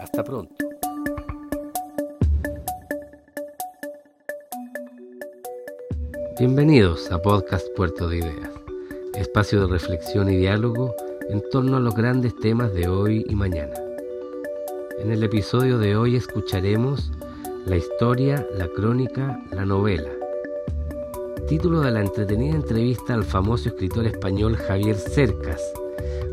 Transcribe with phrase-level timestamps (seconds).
[0.00, 0.54] Hasta pronto.
[6.38, 8.50] Bienvenidos a Podcast Puerto de Ideas,
[9.14, 10.94] espacio de reflexión y diálogo
[11.30, 13.74] en torno a los grandes temas de hoy y mañana.
[14.98, 17.12] En el episodio de hoy escucharemos
[17.66, 20.10] la historia, la crónica, la novela.
[21.48, 25.62] Título de la entretenida entrevista al famoso escritor español Javier Cercas,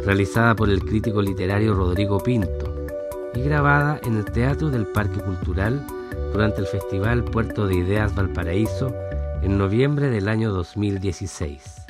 [0.05, 2.87] realizada por el crítico literario Rodrigo Pinto
[3.33, 5.85] y grabada en el Teatro del Parque Cultural
[6.33, 8.93] durante el Festival Puerto de Ideas Valparaíso
[9.41, 11.85] en noviembre del año 2016.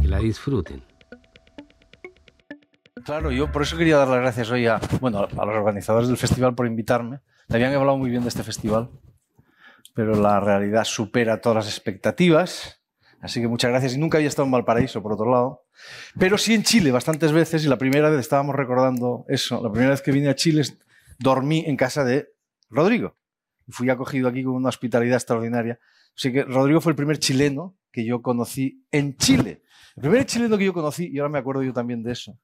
[0.00, 0.82] Que la disfruten.
[3.04, 6.16] Claro, yo por eso quería dar las gracias hoy a, bueno, a los organizadores del
[6.16, 7.20] festival por invitarme.
[7.48, 8.90] Me habían hablado muy bien de este festival,
[9.94, 12.83] pero la realidad supera todas las expectativas.
[13.20, 13.94] Así que muchas gracias.
[13.94, 15.64] Y nunca había estado en Valparaíso, por otro lado.
[16.18, 17.64] Pero sí en Chile bastantes veces.
[17.64, 19.62] Y la primera vez estábamos recordando eso.
[19.62, 20.62] La primera vez que vine a Chile
[21.18, 22.28] dormí en casa de
[22.70, 23.16] Rodrigo.
[23.68, 25.78] Fui acogido aquí con una hospitalidad extraordinaria.
[26.16, 29.62] Así que Rodrigo fue el primer chileno que yo conocí en Chile.
[29.96, 32.38] El primer chileno que yo conocí, y ahora me acuerdo yo también de eso,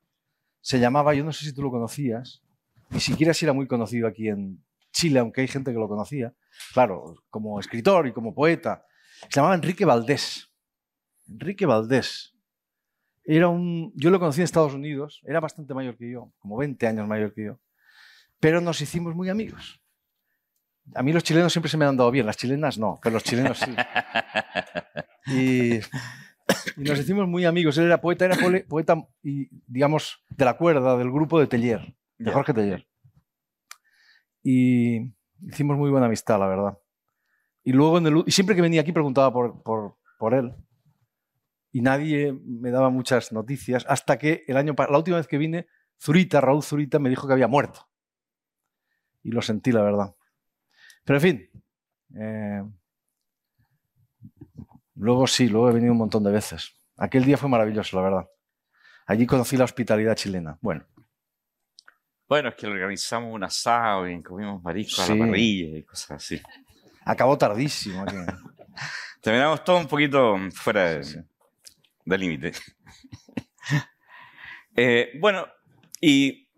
[0.60, 2.42] se llamaba, yo no sé si tú lo conocías,
[2.90, 6.34] ni siquiera si era muy conocido aquí en Chile, aunque hay gente que lo conocía,
[6.72, 8.84] claro, como escritor y como poeta,
[9.28, 10.49] se llamaba Enrique Valdés.
[11.30, 12.34] Enrique Valdés.
[13.24, 16.86] Era un, yo lo conocí en Estados Unidos, era bastante mayor que yo, como 20
[16.86, 17.60] años mayor que yo,
[18.40, 19.80] pero nos hicimos muy amigos.
[20.94, 23.24] A mí los chilenos siempre se me han dado bien, las chilenas no, pero los
[23.24, 23.74] chilenos sí.
[25.26, 27.76] Y, y nos hicimos muy amigos.
[27.78, 28.36] Él era poeta, era
[28.66, 32.32] poeta, y, digamos, de la cuerda, del grupo de Tellier, de.
[32.32, 32.88] Jorge Tellier.
[34.42, 35.12] Y
[35.46, 36.78] hicimos muy buena amistad, la verdad.
[37.62, 40.54] Y luego, en el, y siempre que venía aquí preguntaba por, por, por él.
[41.72, 45.66] Y nadie me daba muchas noticias, hasta que el año, la última vez que vine,
[46.00, 47.88] Zurita, Raúl Zurita, me dijo que había muerto.
[49.22, 50.14] Y lo sentí, la verdad.
[51.04, 51.50] Pero en fin.
[52.16, 52.62] eh,
[54.94, 56.74] luego sí, luego he venido un montón de veces.
[56.96, 58.28] Aquel día fue maravilloso, la verdad.
[59.06, 60.58] Allí conocí la hospitalidad chilena.
[60.60, 60.84] Bueno,
[62.28, 65.18] Bueno, es que organizamos un asado y comimos marisco a Sí.
[65.18, 66.40] la parrilla y cosas así.
[67.04, 68.02] acabó tardísimo.
[68.02, 68.14] aquí.
[69.22, 71.18] Terminamos todo un poquito fuera de, Sí, sí.
[72.04, 72.52] De límite.
[74.76, 75.46] Eh, bueno,
[76.00, 76.48] y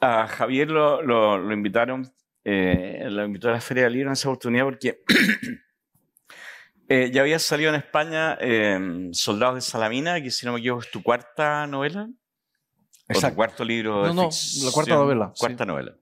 [0.00, 2.10] a Javier lo, lo- lo invitaron,
[2.44, 5.02] eh, lo invitó a la Feria del Libro en esa oportunidad porque
[6.88, 10.82] eh, ya había salido en España eh, Soldados de Salamina, que si no me equivoco
[10.82, 12.08] es tu cuarta novela.
[12.08, 13.36] O tu Exacto.
[13.36, 14.30] cuarto libro de No, no,
[14.64, 15.40] la cuarta novela, sí.
[15.40, 15.94] Cuarta novela.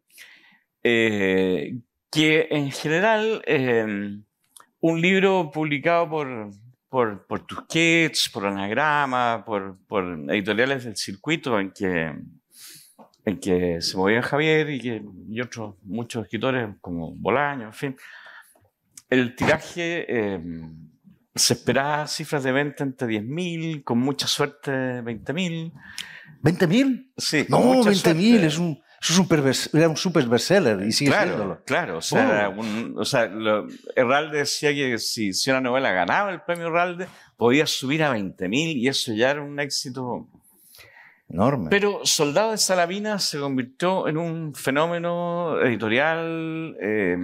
[0.82, 1.76] Que
[2.50, 4.18] en general, eh,
[4.80, 6.50] un libro publicado por,
[6.94, 12.14] por, por Tusquets, por Anagrama, por, por editoriales del circuito en que,
[13.24, 17.96] en que se movía Javier y, que, y otros muchos escritores como Bolaño, en fin.
[19.10, 20.40] El tiraje eh,
[21.34, 25.72] se esperaba cifras de venta entre 10.000, con mucha suerte 20.000.
[26.44, 27.10] ¿20.000?
[27.16, 27.94] Sí, No, mucha 20.000.
[27.94, 28.10] suerte.
[28.20, 29.42] Es un, es un super
[29.74, 31.62] era un super bestseller y sigue claro, siéndolo.
[31.64, 31.98] claro.
[31.98, 36.30] O sea, era un- o sea, lo- Herralde decía que si, si una novela ganaba
[36.32, 37.06] el premio Herralde,
[37.36, 40.26] podía subir a 20.000 y eso ya era un éxito.
[41.28, 41.68] Enorme.
[41.70, 47.16] Pero Soldado de Salamina se convirtió en un fenómeno editorial eh,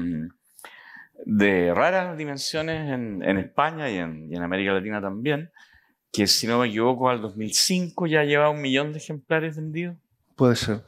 [1.26, 5.50] de raras dimensiones en, en España y en, y en América Latina también,
[6.12, 9.96] que si no me equivoco al 2005 ya lleva un millón de ejemplares vendidos.
[10.34, 10.80] Puede ser.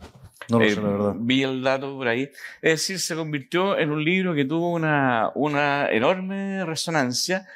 [0.48, 1.14] No lo Eh, sé, la verdad.
[1.18, 2.22] Vi el dato por ahí.
[2.60, 7.46] Es decir, se convirtió en un libro que tuvo una, una enorme resonancia,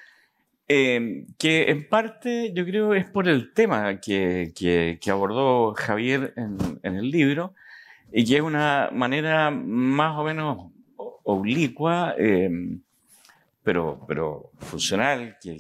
[0.69, 6.33] eh, que en parte yo creo es por el tema que, que- que abordó Javier
[6.37, 7.55] en, en el libro,
[8.13, 10.73] y que es una manera más o menos
[11.25, 12.51] oblicua, eh,
[13.63, 15.59] pero, pero funcional, que-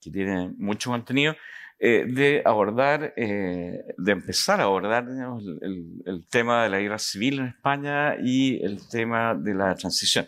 [0.00, 1.34] que tiene mucho contenido,
[1.78, 7.46] eh, de abordar, eh, de empezar a abordar el tema de la guerra civil en
[7.46, 10.26] España y el tema de la transición.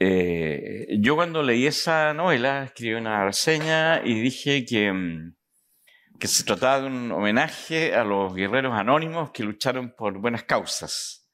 [0.00, 5.34] Eh, yo cuando leí esa novela escribí una reseña y dije que, mm,
[6.20, 11.27] que se trataba de un homenaje a los guerreros anónimos que lucharon por buenas causas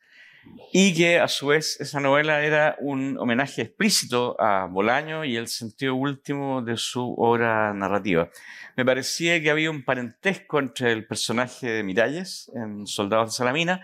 [0.72, 5.46] y que a su vez esa novela era un homenaje explícito a Bolaño y el
[5.46, 8.28] sentido último de su obra narrativa.
[8.76, 13.82] Me parecía que había un parentesco entre el personaje de Miralles en Soldados de Salamina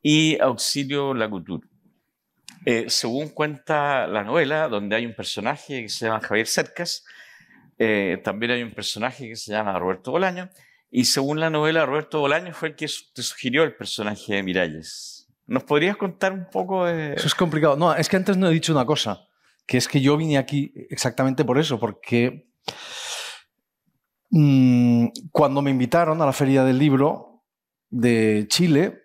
[0.00, 1.68] y Auxilio Lacouture.
[2.64, 7.04] Eh, según cuenta la novela, donde hay un personaje que se llama Javier Cercas,
[7.78, 10.48] eh, también hay un personaje que se llama Roberto Bolaño,
[10.94, 15.11] Y según la novela, Roberto Bolaño fue el que te sugirió el personaje de Miralles.
[15.46, 17.14] ¿Nos podrías contar un poco de...?
[17.14, 17.76] Eso es complicado.
[17.76, 19.26] No, es que antes no he dicho una cosa,
[19.66, 22.48] que es que yo vine aquí exactamente por eso, porque
[24.30, 27.44] mm, cuando me invitaron a la Feria del Libro
[27.90, 29.02] de Chile,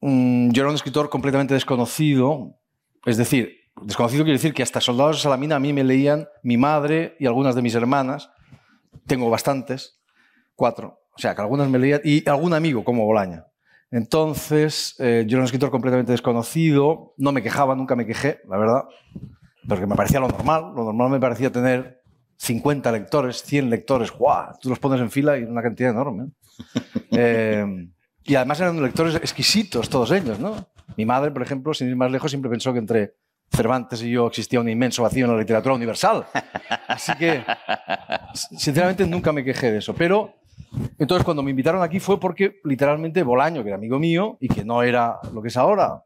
[0.00, 2.58] mm, yo era un escritor completamente desconocido,
[3.04, 6.56] es decir, desconocido quiere decir que hasta Soldados de Salamina a mí me leían mi
[6.56, 8.30] madre y algunas de mis hermanas,
[9.06, 10.00] tengo bastantes,
[10.54, 13.44] cuatro, o sea, que algunas me leían, y algún amigo como Bolaño.
[13.90, 18.56] Entonces, eh, yo era un escritor completamente desconocido, no me quejaba, nunca me quejé, la
[18.58, 18.84] verdad,
[19.68, 20.72] porque me parecía lo normal.
[20.74, 22.02] Lo normal me parecía tener
[22.36, 24.54] 50 lectores, 100 lectores, ¡guau!
[24.60, 26.30] Tú los pones en fila y una cantidad enorme.
[27.18, 27.64] Eh,
[28.24, 30.68] y además eran lectores exquisitos todos ellos, ¿no?
[30.96, 33.14] Mi madre, por ejemplo, sin ir más lejos, siempre pensó que entre
[33.50, 36.26] Cervantes y yo existía un inmenso vacío en la literatura universal.
[36.88, 37.42] Así que,
[38.34, 39.94] sinceramente, nunca me quejé de eso.
[39.94, 40.34] Pero
[40.98, 44.64] entonces, cuando me invitaron aquí fue porque literalmente Bolaño, que era amigo mío y que
[44.64, 46.04] no era lo que es ahora,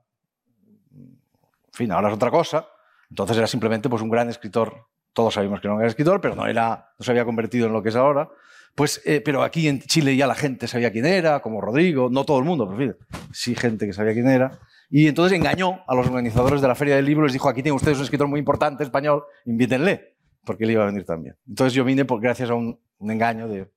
[0.93, 2.67] en fin, ahora es otra cosa,
[3.09, 4.87] entonces era simplemente pues, un gran escritor.
[5.13, 7.89] Todos sabíamos que era escritor, pero no, era, no se había convertido en lo que
[7.89, 8.29] es ahora.
[8.75, 12.25] Pues, eh, pero aquí en Chile ya la gente sabía quién era, como Rodrigo, no
[12.25, 12.97] todo el mundo, pero
[13.33, 14.61] sí gente que sabía quién era.
[14.89, 17.77] Y entonces engañó a los organizadores de la Feria del Libro, les dijo, aquí tienen
[17.77, 21.37] ustedes un escritor muy importante español, invítenle, porque él iba a venir también.
[21.49, 23.69] Entonces yo vine por, gracias a un engaño de,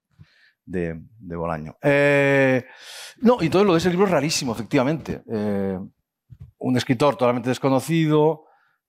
[0.65, 1.77] de, Bolaño.
[1.81, 2.65] Eh,
[3.21, 5.21] no, y todo lo de ese libro es rarísimo, efectivamente.
[5.31, 5.79] Eh,
[6.59, 8.45] un escritor totalmente desconocido,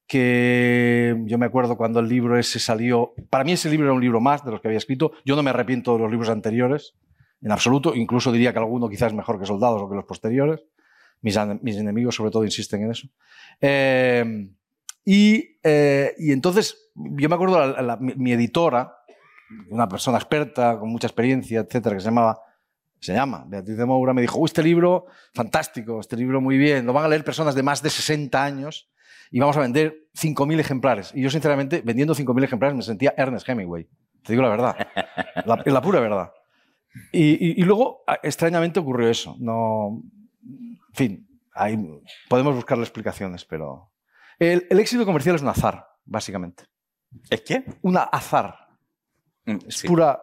[0.07, 4.01] que yo me acuerdo cuando el libro ese salió, para mí ese libro era un
[4.01, 6.95] libro más de los que había escrito, yo no me arrepiento de los libros anteriores,
[7.41, 10.61] en absoluto, incluso diría que alguno quizás es mejor que Soldados o que los posteriores,
[11.21, 13.09] mis, mis enemigos sobre todo insisten en eso.
[13.61, 14.49] Eh,
[15.07, 18.95] y, y, entonces, yo me acuerdo, mi editora,
[19.71, 22.41] una persona experta, con mucha experiencia, etcétera, que se llamaba,
[23.01, 26.93] se llama Beatriz de Moura, me dijo, este libro, fantástico, este libro muy bien, lo
[26.93, 28.91] van a leer personas de más de 60 años
[29.31, 31.13] y vamos a vender 5.000 ejemplares.
[31.15, 33.89] Y yo, sinceramente, vendiendo 5.000 ejemplares me sentía Ernest Hemingway.
[34.23, 34.77] Te digo la verdad,
[35.45, 36.33] la, la pura verdad.
[37.13, 39.37] Y, luego, extrañamente, ocurrió eso.
[39.39, 40.03] No,
[40.43, 41.79] en fin, ahí
[42.29, 43.91] podemos buscarle explicaciones, pero...
[44.39, 46.65] El, el éxito comercial es un azar, básicamente.
[47.31, 47.65] ¿Es qué?
[47.83, 48.64] Un azar.
[49.47, 50.21] Mm, es pura...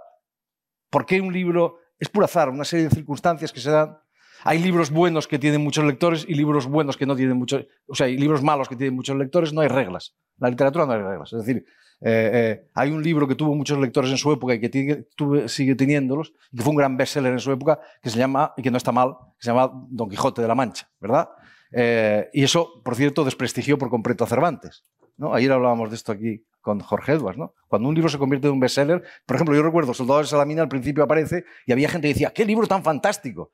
[0.90, 1.78] ¿Por qué un libro?
[1.98, 3.98] Es pura azar, una serie de circunstancias que se dan.
[4.44, 7.66] Hay libros buenos que tienen muchos lectores y libros buenos que no tienen muchos...
[7.88, 10.16] O sea, hay libros malos que tienen muchos lectores, no hay reglas.
[10.38, 11.32] La literatura no hay reglas.
[11.34, 11.66] Es decir,
[12.02, 15.06] eh, eh, hay un libro que tuvo muchos lectores en su época y que
[15.48, 18.64] sigue teniéndolos, y que fue un gran bestseller en su época, que se llama, y
[18.64, 21.30] que no está mal, que se llama Don Quijote de la Mancha, ¿verdad?
[21.72, 24.84] Eh, y eso, por cierto, desprestigió por completo a Cervantes.
[25.18, 25.34] ¿no?
[25.34, 27.54] Ayer hablábamos de esto aquí con Jorge Edwards, ¿no?
[27.68, 30.62] Cuando un libro se convierte en un bestseller, por ejemplo, yo recuerdo Soldados de Salamina
[30.62, 33.52] al principio aparece y había gente que decía, ¡qué libro tan fantástico!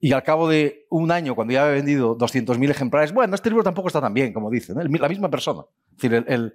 [0.00, 3.64] Y al cabo de un año, cuando ya había vendido 200.000 ejemplares, bueno, este libro
[3.64, 5.62] tampoco está tan bien, como dicen, la misma persona.
[5.90, 6.54] Es decir, el,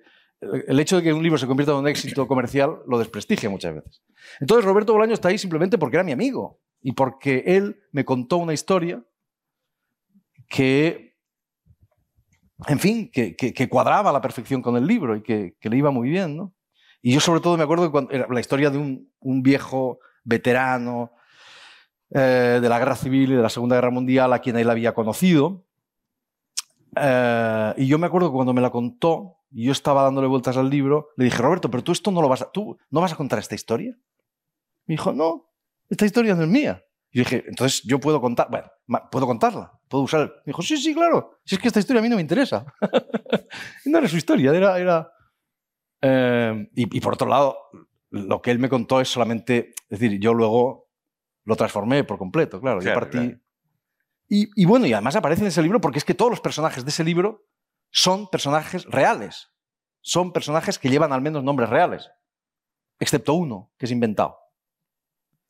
[0.68, 3.75] el, hecho de que un libro se convierta en un éxito comercial lo desprestigia muchas
[3.75, 4.01] veces.
[4.39, 8.38] Entonces Roberto Bolaño está ahí simplemente porque era mi amigo y porque él me contó
[8.38, 9.04] una historia
[10.50, 11.12] que
[12.68, 16.10] en fin, que, cuadraba a la perfección con el libro y que, le iba muy
[16.10, 16.38] bien.
[16.38, 16.54] ¿no?
[17.01, 21.12] Y yo sobre todo me acuerdo era la historia de un, viejo veterano
[22.10, 24.94] eh, de la guerra civil y de la Segunda Guerra Mundial a quien él había
[24.94, 25.65] conocido.
[26.96, 30.58] Eh, y yo me acuerdo que cuando me la contó, y yo estaba dándole vueltas
[30.58, 33.13] al libro, le dije, Roberto, pero tú esto no lo vas a, tú no vas
[33.13, 33.96] a contar esta historia.
[34.86, 35.51] Me dijo, no,
[35.89, 36.84] esta historia no es mía.
[37.15, 38.72] Y dije, entonces yo puedo contar, bueno,
[39.12, 40.34] puedo contarla, puedo usar.
[40.38, 42.65] Me dijo, sí, sí, claro, si es que esta historia a mí no me interesa.
[43.86, 44.79] no era su historia, era...
[44.79, 45.12] era
[46.01, 47.55] eh, y, por otro lado,
[48.10, 50.89] lo que él me contó es solamente, es decir, yo luego
[51.46, 53.38] lo transformé por completo, claro, yo partí...
[54.27, 56.84] Y, y bueno, y además aparece en ese libro porque es que todos los personajes
[56.84, 57.46] de ese libro
[57.91, 59.51] son personajes reales,
[60.01, 62.10] son personajes que llevan al menos nombres reales,
[63.00, 64.39] excepto uno que es inventado,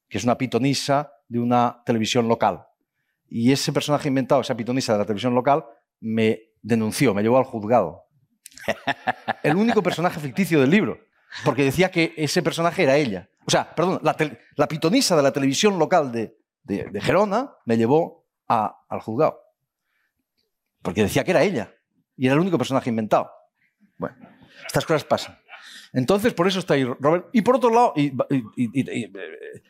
[0.09, 2.63] que es una pitonisa de una televisión local.
[3.27, 5.65] Y ese personaje inventado, esa pitonisa de la televisión local,
[5.99, 8.03] me denunció, me llevó al juzgado.
[9.43, 10.99] El único personaje ficticio del libro,
[11.43, 13.31] porque decía que ese personaje era ella.
[13.47, 19.01] O sea, perdón, la, pitonisa de la televisión local de, de, Gerona me llevó al
[19.01, 19.39] juzgado.
[20.83, 21.73] Porque decía que era ella.
[22.15, 23.31] Y era el único personaje inventado.
[23.97, 24.15] Bueno,
[24.67, 25.35] estas cosas pasan.
[25.93, 27.27] Entonces, por eso está ahí Robert.
[27.33, 27.93] Y por otro lado,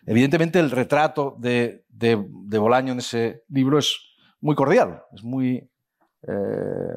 [0.06, 2.16] evidentemente el retrato de, de,
[2.58, 4.00] Bolaño en ese libro es
[4.40, 5.70] muy cordial, es muy,
[6.28, 6.96] eh,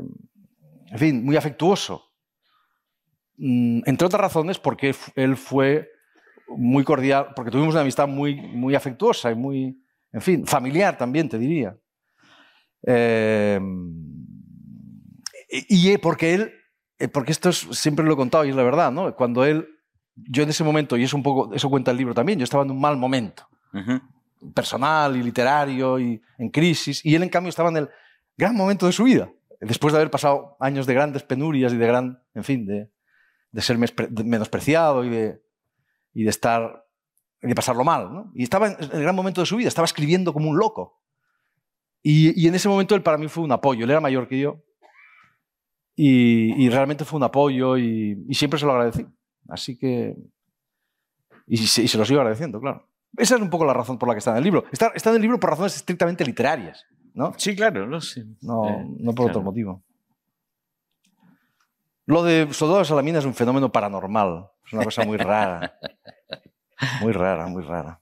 [0.90, 2.04] en fin, muy afectuoso.
[3.36, 5.90] Mm, entre otras razones, porque él fue
[6.48, 11.28] muy cordial, porque tuvimos una amistad muy, muy afectuosa y muy, en fin, familiar también,
[11.28, 11.76] te diría.
[12.86, 13.60] Eh,
[15.48, 16.52] y porque él,
[17.12, 19.14] porque esto es, siempre lo he contado y es la verdad, ¿no?
[19.14, 19.68] Cuando él,
[20.14, 22.64] yo en ese momento, y es un poco, eso cuenta el libro también, yo estaba
[22.64, 23.46] en un mal momento,
[24.54, 27.90] personal y literario y en crisis, y él en cambio estaba en el
[28.36, 31.86] gran momento de su vida, después de haber pasado años de grandes penurias y de
[31.86, 32.90] gran, en fin, de,
[33.52, 33.78] de ser
[34.24, 35.42] menospreciado y de,
[36.14, 36.86] y de estar,
[37.42, 38.32] de pasarlo mal, ¿no?
[38.34, 41.02] Y estaba en el gran momento de su vida, estaba escribiendo como un loco.
[42.02, 44.38] Y, y en ese momento él para mí fue un apoyo, él era mayor que
[44.38, 44.62] yo,
[45.96, 49.06] y, realmente fue un apoyo y, siempre se lo agradecí.
[49.48, 50.14] Así que...
[51.46, 52.86] Y, se lo sigo agradeciendo, claro.
[53.16, 54.64] Esa es un poco la razón por la que está en el libro.
[54.70, 56.84] Está, está en el libro por razones estrictamente literarias,
[57.14, 57.32] ¿no?
[57.38, 58.26] Sí, claro, no sé.
[58.42, 59.82] No, eh, no por otro motivo.
[62.04, 64.50] Lo de Soldado de Salamina es un fenómeno paranormal.
[64.66, 65.78] Es una cosa muy rara.
[67.00, 67.98] Muy rara, muy rara.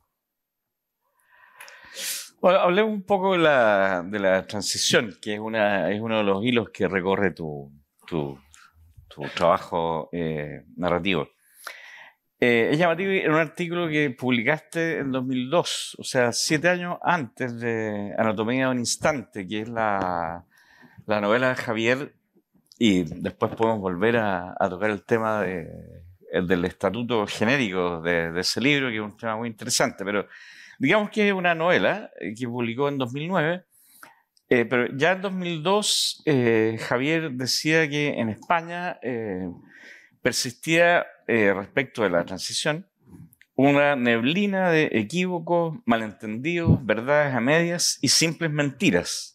[2.41, 6.25] Bueno, hablemos un poco de la, de la transición, que es, una, es uno de
[6.25, 7.71] los hilos que recorre tu,
[8.07, 8.39] tu,
[9.35, 11.29] trabajo eh, narrativo.
[12.41, 17.59] Eh, es llamativo en un artículo que publicaste en 2002, o sea, siete años antes
[17.61, 20.45] de Anatomía de un Instante, que es la,
[21.07, 22.15] la novela de Javier,
[22.79, 25.71] y después podemos volver a, tocar el tema de,
[26.43, 30.27] del estatuto genérico de, de, ese libro, que es un tema muy interesante, pero
[30.79, 33.65] digamos que es una novela eh, que publicó en 2009
[34.49, 39.49] eh, pero ya en 2002 eh, Javier decía que en España eh,
[40.23, 42.87] persistía respecto de la transición
[43.57, 49.35] una neblina de equívocos, malentendidos, verdades a medias y simples mentiras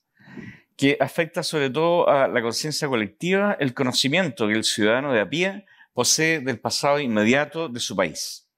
[0.80, 5.30] que afecta sobre todo a la conciencia colectiva, el conocimiento que el ciudadano de a
[5.30, 8.49] pie posee del pasado inmediato de su país.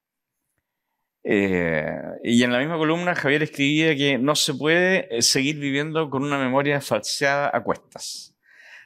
[1.24, 1.86] Eh,
[2.24, 6.24] y en la misma columna Javier escribía que no se puede eh, seguir viviendo con
[6.24, 8.34] una memoria falseada a cuestas.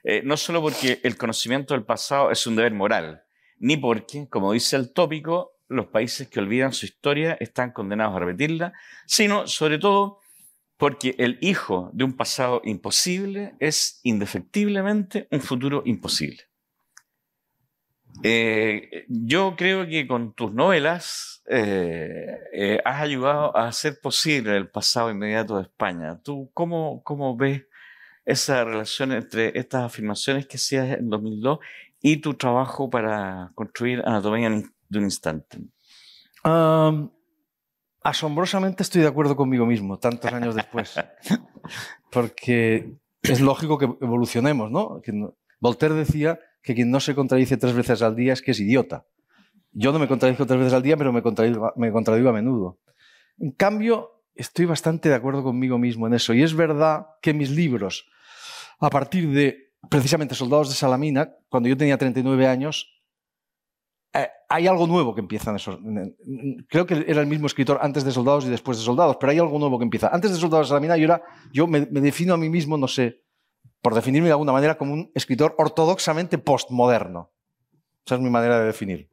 [0.04, 3.24] Eh, no solo porque el conocimiento del pasado es un deber moral,
[3.58, 8.20] ni porque, como dice el tópico, los países que olvidan su historia están condenados a
[8.20, 8.72] repetirla,
[9.06, 10.20] sino sobre todo
[10.76, 16.45] porque el hijo de un pasado imposible es indefectiblemente un futuro imposible.
[18.22, 24.68] Eh, yo creo que con tus novelas eh, eh, has ayudado a hacer posible el
[24.68, 26.20] pasado inmediato de España.
[26.22, 27.64] ¿Tú cómo, cómo ves
[28.24, 31.58] esa relación entre estas afirmaciones que hacías en 2002
[32.00, 35.58] y tu trabajo para construir Anatomía de un Instante?
[38.04, 40.94] asombrosamente estoy de acuerdo conmigo mismo, tantos años después.
[42.12, 45.02] Porque es lógico que evolucionemos, ¿no?
[45.58, 49.06] Voltaire decía que quien no se contradice tres veces al día es que es idiota.
[49.70, 52.80] Yo no me contradigo tres veces al día, pero me contradigo, me contradigo a menudo.
[53.38, 56.34] En cambio, estoy bastante de acuerdo conmigo mismo en eso.
[56.34, 58.08] Y es verdad que mis libros,
[58.80, 63.00] a partir de precisamente Soldados de Salamina, cuando yo tenía 39 años,
[64.12, 66.16] eh, hay algo nuevo que empieza en.
[66.68, 69.38] Creo que era el mismo escritor antes de Soldados y después de Soldados, pero hay
[69.38, 70.08] algo nuevo que empieza.
[70.08, 73.25] Antes de Soldados de Salamina, yo, era, yo me defino a mí mismo, no sé,
[73.86, 77.30] por definirme de alguna manera como un escritor ortodoxamente postmoderno.
[78.04, 79.08] Esa es mi manera de definir.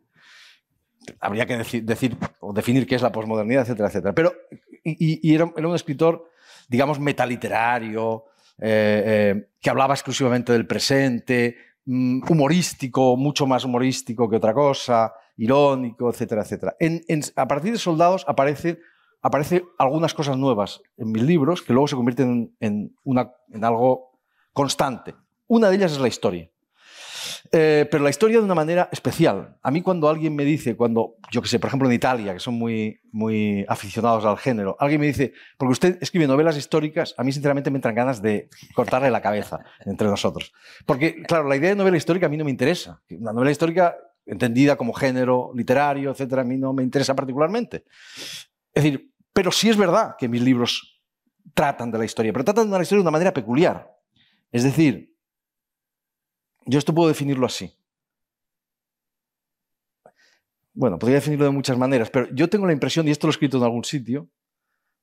[1.19, 4.15] Habría que decir, o definir qué es la postmodernidad, etcétera, etcétera.
[4.15, 4.33] Pero,
[4.83, 6.27] y, era, un escritor,
[6.67, 8.23] digamos, metaliterario,
[8.57, 15.13] eh, eh, que hablaba exclusivamente del presente, mm, humorístico, mucho más humorístico que otra cosa,
[15.37, 16.75] irónico, etcétera, etcétera.
[17.35, 18.79] a partir de Soldados aparecen
[19.21, 24.12] aparece algunas cosas nuevas en mis libros que luego se convierten en, una, en algo
[24.53, 25.15] constante.
[25.47, 26.49] Una de ellas es la historia.
[27.51, 29.57] Eh, pero la historia de una manera especial.
[29.61, 32.39] A mí cuando alguien me dice, cuando, yo que sé, por ejemplo en Italia, que
[32.39, 37.23] son muy, muy aficionados al género, alguien me dice, porque usted escribe novelas históricas, a
[37.23, 40.51] mí sinceramente me entran ganas de cortarle la cabeza entre nosotros.
[40.85, 43.01] Porque, claro, la idea de novela histórica a mí no me interesa.
[43.11, 43.95] Una novela histórica
[44.25, 47.85] entendida como género literario, etcétera, a mí no me interesa particularmente.
[48.73, 51.01] Es decir, pero sí es verdad que mis libros
[51.53, 53.91] tratan de la historia, pero tratan de la historia de una manera peculiar.
[54.53, 55.17] Es decir,
[56.67, 57.75] yo esto puedo definirlo así.
[60.75, 63.33] Bueno, podría definirlo de muchas maneras, pero yo tengo la impresión, y esto lo he
[63.33, 64.29] escrito en algún sitio,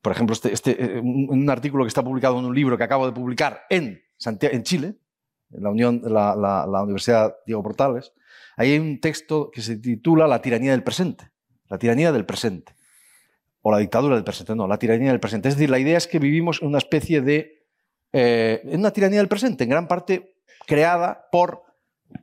[0.00, 3.06] por ejemplo, este, este, eh, un, artículo que está publicado en un libro que acabo
[3.06, 4.96] de publicar en, en Chile,
[5.50, 8.12] en la, Unión, la, la, Universidad Diego Portales,
[8.56, 11.30] ahí hay un texto que se titula La tiranía del presente.
[11.68, 12.74] La tiranía del presente.
[13.62, 15.48] O la dictadura del presente, no, la tiranía del presente.
[15.48, 17.59] Es decir, la idea es que vivimos en una especie de
[18.12, 20.36] eh, es una tiranía del presente, en gran parte
[20.66, 21.62] creada por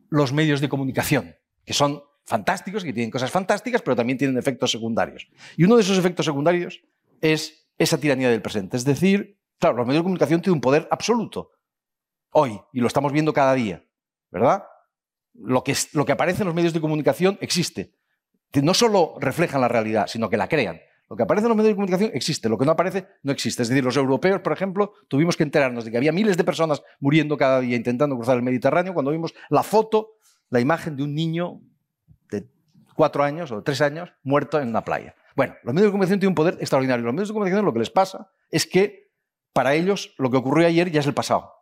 [0.10, 4.72] los medios de comunicación, que son fantásticos, que tienen cosas fantásticas, pero también tienen efectos
[4.72, 5.27] secundarios.
[5.56, 6.82] Y uno de esos efectos secundarios
[7.22, 8.75] es esa tiranía del presente.
[8.75, 11.51] Es decir, claro, los medios de comunicación tienen un poder absoluto
[12.32, 13.84] hoy, y lo estamos viendo cada día,
[14.29, 14.65] ¿verdad?
[15.34, 17.94] Lo que, lo que aparece en los medios de comunicación existe.
[18.62, 20.79] No solo reflejan la realidad, sino que la crean.
[21.09, 23.61] Lo que aparece en los medios de comunicación existe, lo que no aparece no existe.
[23.61, 26.83] Es decir, los europeos, por ejemplo, tuvimos que enterarnos de que había miles de personas
[26.99, 30.15] muriendo cada día intentando cruzar el Mediterráneo cuando vimos la foto,
[30.49, 31.61] la imagen de un niño
[32.29, 32.47] de
[32.93, 35.15] cuatro años o tres años muerto en una playa.
[35.35, 37.05] Bueno, los medios de comunicación tienen un poder extraordinario.
[37.05, 39.11] Los medios de comunicación lo que les pasa es que
[39.53, 41.53] para ellos lo que ocurrió ayer ya es el pasado.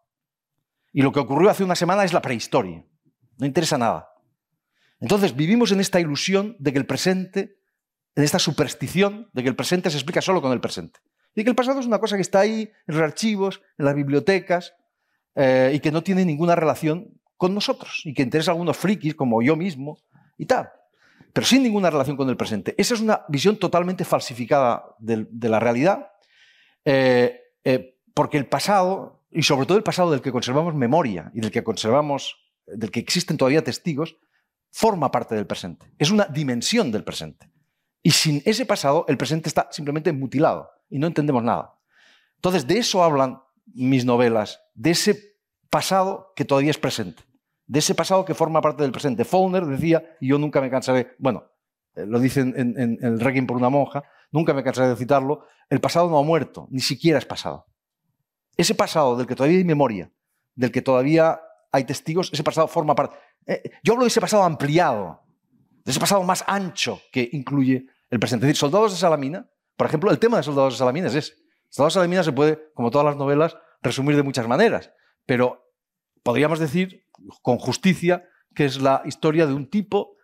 [0.92, 2.84] Y lo que ocurrió hace una semana es la prehistoria.
[3.38, 4.10] No interesa nada.
[5.00, 7.58] Entonces vivimos en esta ilusión de que el presente
[8.16, 11.00] en esta superstición de que el presente se explica solo con el presente.
[11.36, 13.96] Y que el pasado es una cosa que está ahí en los archivos, en las
[13.96, 14.74] bibliotecas,
[15.36, 19.16] eh, y que no tiene ninguna relación con nosotros, y que interesa a algunos frikis
[19.16, 19.98] como yo mismo
[20.38, 20.70] y tal,
[21.34, 22.74] pero sin ninguna relación con el presente.
[22.78, 26.08] Esa es una visión totalmente falsificada de, la realidad,
[26.86, 31.42] eh, eh, porque el pasado, y sobre todo el pasado del que conservamos memoria y
[31.42, 34.16] del que conservamos, del que existen todavía testigos,
[34.72, 35.92] forma parte del presente.
[36.00, 37.50] Es una dimensión del presente.
[38.06, 41.74] Y sin ese pasado, el presente está simplemente mutilado y no entendemos nada.
[42.36, 43.42] Entonces, de eso hablan
[43.74, 45.40] mis novelas, de ese
[45.72, 47.24] pasado que todavía es presente,
[47.66, 49.26] de ese pasado que forma parte del presente.
[49.26, 51.46] Faulkner decía, y yo nunca me cansaré, bueno,
[51.96, 55.82] eh, lo dicen en, el Requiem por una monja, nunca me cansaré de citarlo, el
[55.82, 57.66] pasado no ha muerto, ni siquiera es pasado.
[58.56, 60.12] Ese pasado del que todavía hay memoria,
[60.54, 63.18] del que todavía hay testigos, ese pasado forma parte.
[63.48, 65.24] Eh, yo hablo de ese pasado ampliado,
[65.84, 68.54] de ese pasado más ancho que incluye el presente.
[68.56, 71.34] Soldados de Salamina, por ejemplo, el tema de Soldados de Salamina es ese.
[71.70, 74.92] Soldados de Salamina se puede, como todas las novelas, resumir de muchas maneras,
[75.26, 75.72] pero
[76.24, 77.06] podríamos decir
[77.42, 80.16] con justicia que es la historia de un tipo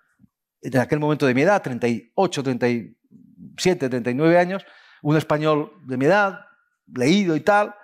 [0.62, 4.66] en aquel momento de mi edad, 38, 37, 39 años,
[5.02, 6.40] un español de mi edad,
[6.88, 7.76] leído y tal,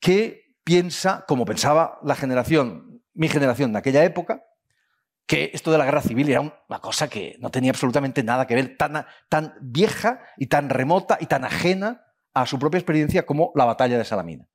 [0.00, 4.42] que piensa, como pensaba la generación, mi generación de aquella época,
[5.30, 8.56] que esto de la guerra civil era una cosa que no tenía absolutamente nada que
[8.56, 12.02] ver, tan, tan vieja y tan remota y tan ajena
[12.34, 14.48] a su propia experiencia como la batalla de Salamina.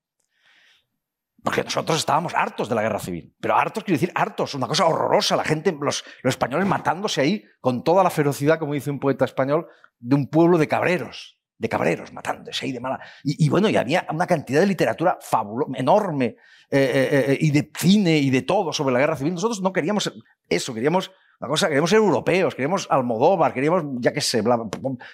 [1.42, 3.34] Porque nosotros estábamos hartos de la guerra civil.
[3.40, 5.38] Pero hartos quiere decir hartos, una cosa horrorosa.
[5.38, 9.24] La gente, los, los, españoles matándose ahí con toda la ferocidad, como dice un poeta
[9.24, 9.68] español,
[10.00, 11.40] de un pueblo de cabreros.
[11.58, 13.00] De cabreros, matándose ahí de mala.
[13.24, 16.36] Y, bueno, y había una cantidad de literatura fabulosa, enorme,
[16.70, 19.34] eh, eh, eh, y de cine y de todo sobre la guerra civil.
[19.34, 20.12] Nosotros no queríamos
[20.50, 24.44] eso, queríamos una cosa, queríamos ser europeos, queríamos Almodóvar, queríamos, ya que sé,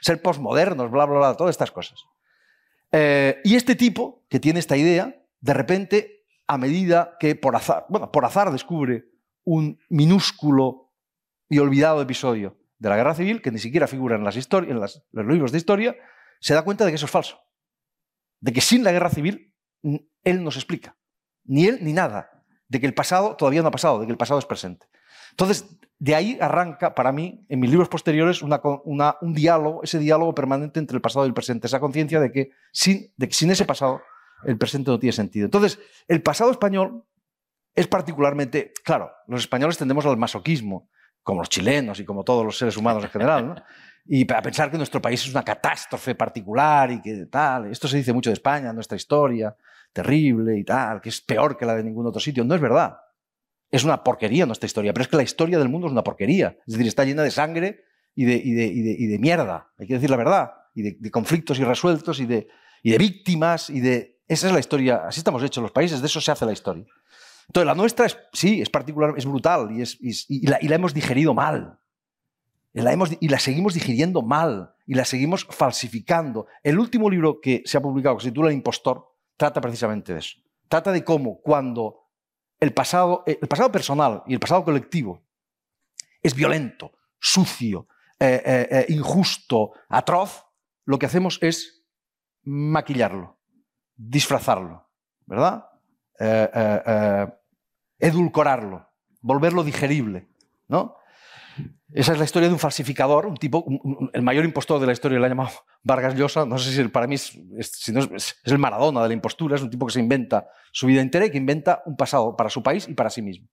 [0.01, 2.05] ser posmodernos, bla, bla, bla, todas estas cosas.
[2.91, 8.11] y este tipo, que tiene esta idea, de repente, a medida que por azar, bueno,
[8.11, 9.05] por azar descubre
[9.43, 10.91] un minúsculo
[11.49, 15.03] y olvidado episodio de la guerra civil, que ni siquiera figura en, las en los
[15.27, 15.95] libros de historia,
[16.41, 17.39] se da cuenta de que eso es falso.
[18.41, 19.55] De que sin la guerra civil,
[20.23, 20.97] él nos explica
[21.45, 24.17] ni él ni nada, de que el pasado todavía no ha pasado, de que el
[24.17, 24.85] pasado es presente.
[25.31, 25.65] Entonces,
[25.99, 30.95] de ahí arranca para mí, en mis libros posteriores, un diálogo, ese diálogo permanente entre
[30.95, 34.01] el pasado y el presente, esa conciencia de, de que sin ese pasado
[34.45, 35.45] el presente no tiene sentido.
[35.45, 37.05] Entonces, el pasado español
[37.75, 40.89] es particularmente, claro, los españoles tendemos al masoquismo,
[41.23, 43.63] como los chilenos y como todos los seres humanos en general,
[44.05, 47.71] y a pensar que nuestro país es una catástrofe particular y que tal.
[47.71, 49.55] Esto se dice mucho de España, nuestra historia,
[49.93, 52.43] terrible y tal, que es peor que la de ningún otro sitio.
[52.43, 52.97] No es verdad.
[53.69, 56.57] Es una porquería nuestra historia, pero es que la historia del mundo es una porquería.
[56.67, 60.17] Es decir, está llena de sangre y de, y de, mierda, hay que decir la
[60.17, 62.49] verdad, y de, conflictos irresueltos y de,
[62.83, 64.19] y de víctimas y de...
[64.27, 66.85] Esa es la historia, así estamos hechos los países, de eso se hace la historia.
[67.47, 71.79] Entonces, la nuestra es, sí, es particular, es brutal y, y, la, hemos digerido mal.
[72.73, 76.47] La hemos, y la seguimos digiriendo mal y la seguimos falsificando.
[76.63, 80.19] El último libro que se ha publicado, que se titula El Impostor, trata precisamente de
[80.19, 80.37] eso.
[80.69, 82.01] Trata de cómo cuando
[82.59, 85.21] el pasado, el pasado personal y el pasado colectivo
[86.21, 87.87] es violento, sucio,
[88.19, 90.45] eh, eh, eh, injusto, atroz,
[90.85, 91.83] lo que hacemos es
[92.43, 93.39] maquillarlo,
[93.95, 94.89] disfrazarlo,
[95.25, 95.65] ¿verdad?
[97.99, 98.89] Edulcorarlo,
[99.21, 100.29] volverlo digerible,
[100.67, 100.95] ¿no?
[101.93, 103.65] Esa es la historia de un falsificador, un tipo,
[104.13, 105.51] el mayor impostor de la historia, lo ha llamado
[105.83, 106.45] Vargas Llosa.
[106.45, 107.37] No sé si para mí es,
[108.45, 111.31] el Maradona de la impostura, es un tipo que se inventa su vida entera y
[111.31, 113.49] que inventa un pasado para su país y para sí mismo.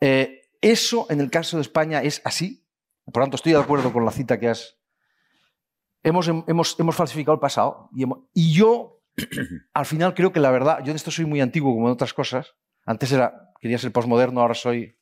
[0.00, 2.64] Eh, eso en el caso de España es así.
[3.04, 4.78] Por lo tanto, estoy de acuerdo con la cita que has.
[6.04, 7.90] Hemos, hemos, hemos falsificado el pasado
[8.32, 8.95] y yo,
[9.74, 12.12] al final, creo que la verdad, yo en esto soy muy antiguo como en otras
[12.12, 12.54] cosas.
[12.84, 14.96] Antes era, quería ser posmoderno, ahora soy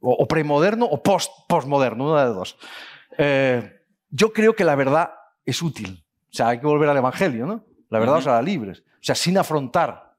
[0.00, 2.56] o, premoderno o post, postmoderno, una de dos.
[3.16, 5.10] Eh, yo creo que la verdad
[5.44, 6.04] es útil.
[6.30, 7.64] O sea, hay que volver al Evangelio, ¿no?
[7.90, 8.80] La verdad os hará libres.
[8.80, 10.16] O sea, sin afrontar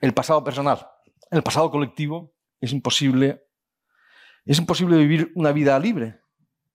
[0.00, 0.88] el pasado personal,
[1.30, 3.44] el pasado colectivo, es imposible,
[4.44, 6.20] es imposible vivir una vida libre,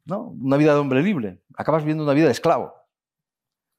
[0.05, 0.29] ¿no?
[0.29, 1.41] Una vida de hombre libre.
[1.55, 2.73] Acabas viviendo una vida de esclavo,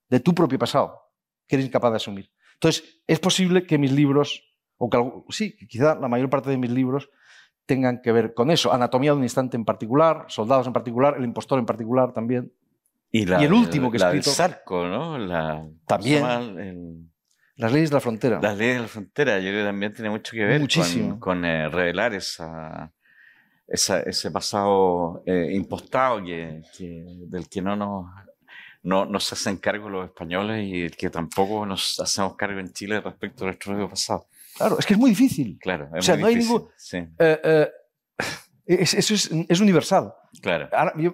[0.09, 1.02] de tu propio pasado,
[1.47, 2.31] que eres incapaz de asumir.
[2.55, 4.99] Entonces, es posible que mis libros, o que
[5.31, 7.11] sí, quizá la mayor parte de mis libros
[7.67, 8.73] tengan que ver con eso.
[8.73, 12.53] Anatomía de un instante en particular, Soldados en particular, El impostor en particular también.
[13.11, 14.31] Y, el último que he escrito.
[14.31, 15.19] El Sarco, ¿no?
[15.87, 17.11] también.
[17.57, 18.41] Las leyes de la frontera.
[18.41, 21.21] Las leyes de la frontera, yo creo que también tiene mucho que ver Muchísimo.
[21.21, 22.93] con, eh, revelar esa,
[23.67, 26.63] ese pasado eh, impostado que,
[27.29, 28.07] del que no nos,
[28.83, 33.45] no, nos hacen cargo los españoles y que tampoco nos hacemos cargo en Chile respecto
[33.45, 34.27] a nuestro pasado.
[34.57, 35.59] Claro, es que es muy difícil.
[35.61, 36.69] Claro, es o sea, no hay ningún.
[37.19, 37.69] Eh,
[38.67, 40.13] eso es, es, universal.
[40.41, 40.69] Claro.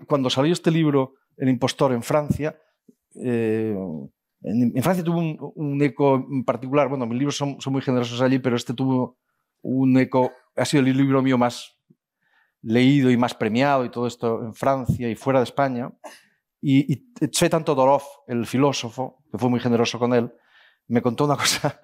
[0.06, 2.58] cuando salió este libro el impostor en Francia.
[3.14, 3.76] Eh,
[4.42, 8.56] en, Francia tuvo un, eco en particular, bueno, mis libros son, muy generosos allí, pero
[8.56, 9.16] este tuvo
[9.62, 11.76] un eco, ha sido el libro mío más
[12.62, 15.90] leído y más premiado y todo esto en Francia y fuera de España.
[16.60, 20.32] Y, y Tvetan Todorov, el filósofo, que fue muy generoso con él,
[20.88, 21.80] me contó una cosa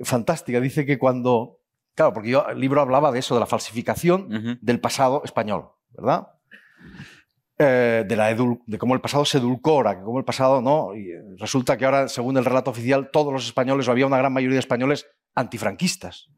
[0.00, 0.60] fantástica.
[0.60, 1.60] Dice que cuando,
[1.94, 6.28] claro, porque yo el libro hablaba de eso, de la falsificación del pasado español, ¿verdad?
[7.58, 10.94] Eh, de, la de cómo el pasado se edulcora, que cómo el pasado no.
[10.96, 14.32] Y resulta que ahora, según el relato oficial, todos los españoles, o había una gran
[14.32, 16.28] mayoría de españoles antifranquistas.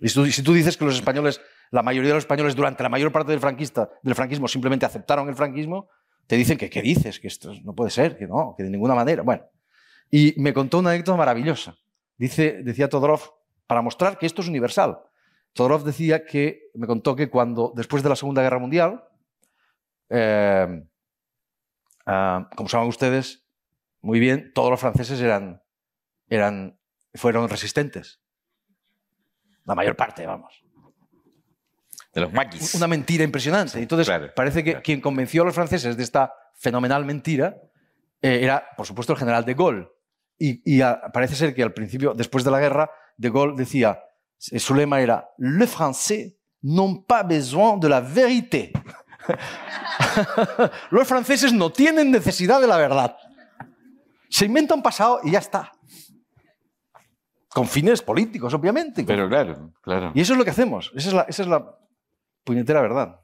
[0.00, 1.40] Y si tú, dices que los españoles,
[1.72, 5.28] la mayoría de los españoles durante la mayor parte del, franquista, del franquismo simplemente aceptaron
[5.30, 5.88] el franquismo,
[6.26, 8.94] te dicen que qué dices, que esto no puede ser, que no, que de ninguna
[8.94, 9.22] manera.
[9.22, 9.44] Bueno,
[10.10, 11.74] y me contó una anécdota maravillosa.
[12.18, 13.22] Dice, decía Todorov,
[13.66, 14.98] para mostrar que esto es universal.
[15.54, 19.04] Todorov decía que, me contó que cuando, después de la Segunda Guerra Mundial,
[20.10, 20.84] eh,
[22.04, 23.46] ah, como saben ustedes
[24.02, 25.62] muy bien, todos los franceses eran,
[26.28, 26.78] eran,
[27.14, 28.20] fueron resistentes.
[29.64, 30.61] La mayor parte, vamos.
[32.14, 32.74] De los maquis.
[32.74, 33.78] Una mentira impresionante.
[33.78, 37.56] Entonces, parece que quien convenció a los franceses de esta fenomenal mentira
[38.20, 39.88] eh, era, por supuesto, el general de Gaulle.
[40.38, 40.80] Y,
[41.12, 44.00] parece ser que al principio, después de la guerra, de Gaulle decía,
[44.38, 48.72] su lema era, le français n'ont pas besoin de la vérité.
[50.90, 53.16] Los franceses no tienen necesidad de la verdad.
[54.28, 55.72] Se inventa un pasado y ya está.
[57.48, 59.04] Con fines políticos, obviamente.
[59.04, 60.12] Pero claro, claro.
[60.14, 60.90] Y eso es lo que hacemos.
[60.94, 61.76] Esa es la,
[62.44, 63.22] puñetera verdad.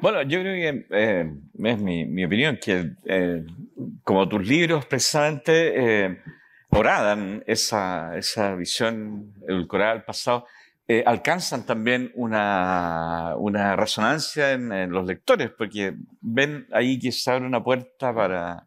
[0.00, 1.34] Bueno, yo creo que eh,
[1.64, 3.44] es mi, opinión, que eh,
[4.02, 6.18] como tus libros precisamente eh,
[6.70, 10.46] oradan esa, esa visión edulcorada del pasado,
[10.86, 13.34] eh, alcanzan también una,
[13.76, 18.66] resonancia en, los lectores, porque ven ahí que se abre una puerta para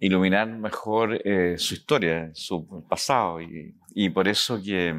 [0.00, 1.20] iluminar mejor
[1.56, 4.94] su historia, su pasado, y, por eso que,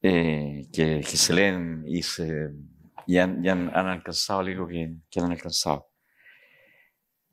[0.00, 2.50] que, se leen y, se,
[3.20, 5.88] han, alcanzado algo que han alcanzado.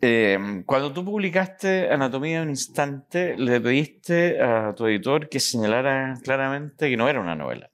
[0.02, 6.16] Em, cuando tú publicaste Anatomía de un Instante, le pediste a tu editor que señalara
[6.24, 7.70] claramente que no era una novela,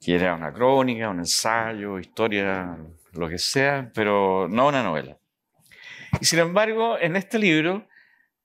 [0.00, 2.78] que era una crónica, un ensayo, historia,
[3.12, 5.18] lo que sea, pero no una novela.
[6.20, 7.86] Y sin embargo, en este libro,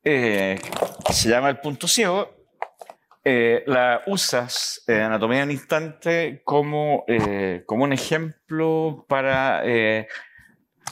[0.04, 0.60] eh,
[1.06, 2.41] que se llama El punto ciego,
[3.24, 7.06] eh, la usas, eh, Anatomía de un Instante, como,
[7.66, 9.64] como un ejemplo para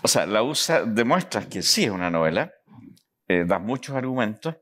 [0.01, 2.53] o sea, la usa, demuestra que sí es una novela,
[3.27, 4.55] eh, da muchos argumentos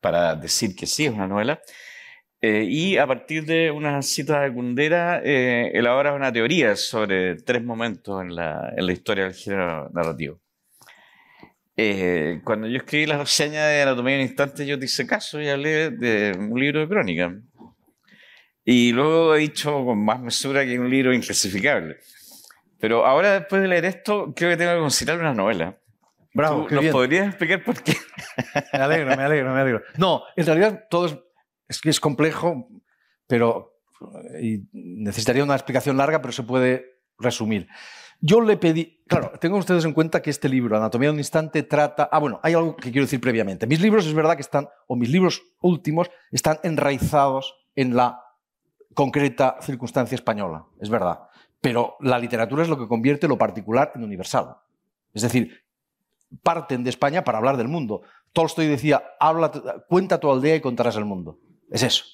[0.00, 1.60] para decir que sí es una novela,
[2.40, 7.62] eh, y a partir de una cita de Kundera eh, elabora una teoría sobre tres
[7.64, 10.40] momentos en la, en la historia del género narrativo.
[12.44, 15.90] Cuando yo escribí la reseña de Anatomía en Instante, yo te hice caso y hablé
[15.90, 17.34] de un libro de crónica.
[18.64, 21.98] Y luego he dicho con más mesura que un libro inclasificable.
[22.78, 25.78] Pero ahora, después de leer esto, creo que tengo que considerar una novela.
[26.34, 27.94] Bravo, ¿Nos podrías explicar por qué?
[28.72, 29.82] Me alegro, me alegro, me alegro.
[29.96, 31.18] No, en realidad todo es,
[31.68, 32.68] es que es complejo,
[33.26, 33.76] pero
[34.40, 37.68] y necesitaría una explicación larga, pero se puede resumir.
[38.20, 41.62] Yo le pedí, claro, tengan ustedes en cuenta que este libro, Anatomía de un Instante,
[41.62, 42.08] trata.
[42.10, 43.66] Ah, bueno, hay algo que quiero decir previamente.
[43.66, 48.22] Mis libros es verdad que están, o mis libros últimos, están enraizados en la
[48.94, 51.28] concreta circunstancia española, es verdad.
[51.60, 54.56] Pero la literatura es lo que convierte lo particular en universal.
[55.12, 55.64] Es decir,
[56.42, 58.02] parten de España para hablar del mundo.
[58.32, 59.50] Tolstoy decía, habla,
[59.88, 61.38] cuenta tu aldea y contarás el mundo.
[61.70, 62.04] Es eso.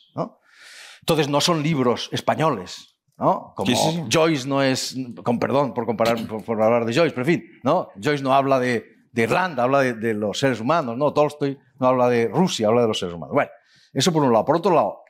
[1.00, 3.52] Entonces no son libros españoles, ¿no?
[3.54, 4.04] Como Sí, sí, sí.
[4.10, 7.50] Joyce no es, con perdón por comparar, por, por hablar de Joyce, pero en fin,
[7.62, 7.88] ¿no?
[8.02, 11.12] Joyce no habla de, de Irlanda, habla de, de los seres humanos, ¿no?
[11.12, 13.34] Tolstoy no habla de Rusia, habla de los seres humanos.
[13.34, 13.50] Bueno,
[13.92, 14.44] eso por un lado.
[14.44, 15.02] Por otro lado,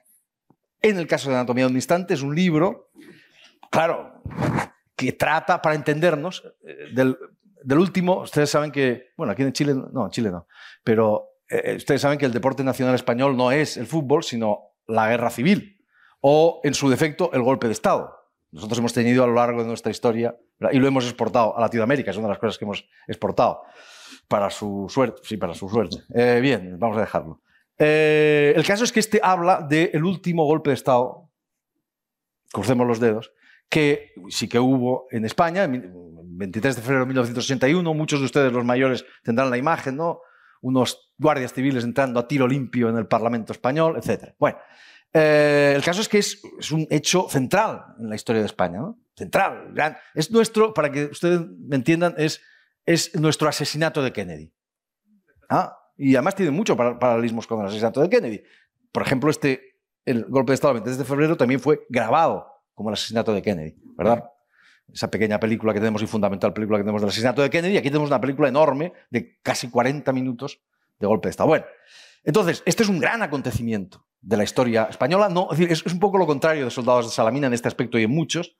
[0.80, 2.90] en el caso de Anatomía de un Instante es un libro,
[3.70, 4.22] claro,
[4.96, 7.16] que trata, para entendernos, eh, del,
[7.62, 10.46] del último, ustedes saben que, bueno, aquí en Chile, no, en Chile no,
[10.82, 15.08] pero eh, ustedes saben que el deporte nacional español no es el fútbol, sino la
[15.08, 15.81] guerra civil,
[16.22, 18.16] o en su defecto, el golpe de Estado.
[18.52, 20.34] Nosotros hemos tenido a lo largo de nuestra historia,
[20.70, 23.62] y lo hemos exportado a Latinoamérica, es una de las cosas que hemos exportado,
[24.28, 25.98] para su suerte, sí, para su suerte.
[26.14, 27.42] Eh, bien, vamos a dejarlo.
[27.76, 31.28] Eh, el caso es que este habla del último golpe de Estado,
[32.52, 33.32] crucemos los dedos,
[33.68, 35.90] que sí que hubo en España, en
[36.38, 40.20] 23 de febrero de 1981, muchos de ustedes los mayores tendrán la imagen, ¿no?
[40.60, 44.34] Unos guardias civiles entrando a tiro limpio en el Parlamento español, etc.
[44.38, 44.58] Bueno,
[45.14, 48.80] eh, el caso es que es, un hecho central en la historia de España.
[49.14, 49.96] Central, gran.
[50.14, 52.40] Es nuestro, para que ustedes me entiendan, es,
[52.86, 54.52] es nuestro asesinato de Kennedy.
[55.48, 55.76] ¿Ah?
[55.96, 58.42] Y además tiene mucho paralelismos con el asesinato de Kennedy.
[58.90, 62.88] Por ejemplo, este, el golpe de Estado del 23 de febrero también fue grabado como
[62.88, 64.24] el asesinato de Kennedy, ¿verdad?
[64.92, 67.76] Esa pequeña película que tenemos y fundamental película que tenemos del asesinato de Kennedy.
[67.76, 70.60] Aquí tenemos una película enorme de casi 40 minutos
[70.98, 71.48] de golpe de Estado.
[71.48, 71.66] Bueno,
[72.24, 75.28] entonces, este es un gran acontecimiento de la historia española.
[75.28, 77.98] No, es, decir, es un poco lo contrario de Soldados de Salamina en este aspecto
[77.98, 78.56] y en muchos,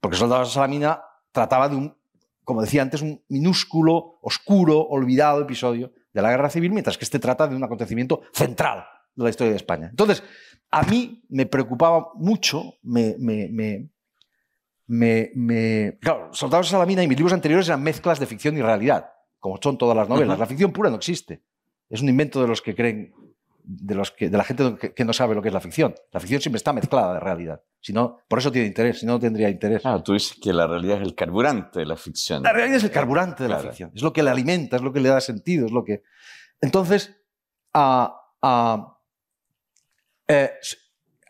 [0.00, 1.96] porque Soldados de Salamina trataba de un,
[2.44, 7.18] como decía antes, un minúsculo, oscuro, olvidado episodio de la guerra civil, mientras que este
[7.18, 9.88] trata de un acontecimiento central de la historia de España.
[9.90, 10.22] Entonces,
[10.70, 13.90] a mí me preocupaba mucho, me, me, me,
[14.86, 15.98] me, me...
[16.00, 19.58] Claro, Soldados de Salamina y mis libros anteriores eran mezclas de ficción y realidad, como
[19.60, 20.34] son todas las novelas.
[20.34, 20.40] Uh -huh.
[20.40, 21.42] La ficción pura no existe.
[21.88, 23.12] Es un invento de los que creen,
[23.64, 25.94] de, los que, de la gente que, que, no sabe lo que es la ficción.
[26.12, 27.62] La ficción siempre está mezclada de realidad.
[27.80, 29.82] Si no, por eso tiene interés, si no, no tendría interés.
[29.82, 32.42] Claro, tú dices que la realidad es el carburante de la ficción.
[32.42, 33.62] La realidad es el carburante de claro.
[33.64, 33.92] la ficción.
[33.94, 36.02] Es lo que le alimenta, es lo que le da sentido, es lo que...
[36.60, 37.16] Entonces,
[37.74, 38.08] uh,
[38.46, 38.96] uh,
[40.28, 40.52] eh,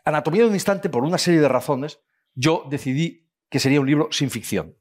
[0.03, 1.99] Anatomía de un instante, por una serie de razones,
[2.33, 4.75] yo decidí que sería un libro sin ficción.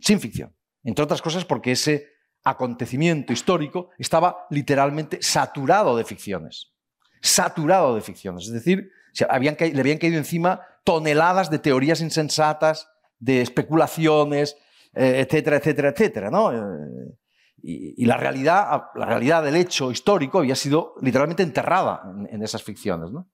[0.00, 0.54] Sin ficción.
[0.84, 2.11] Entre otras cosas porque ese
[2.44, 6.72] acontecimiento histórico estaba literalmente saturado de ficciones.
[7.20, 8.46] Saturado de ficciones.
[8.46, 14.56] Es decir, le habían caído encima toneladas de teorías insensatas, de especulaciones,
[14.94, 16.30] eh, etcétera, etcétera, etcétera.
[16.30, 16.52] ¿no?
[16.52, 17.16] Eh,
[17.62, 23.12] y, la, realidad, la realidad del hecho histórico había sido literalmente enterrada en, esas ficciones.
[23.12, 23.28] ¿no?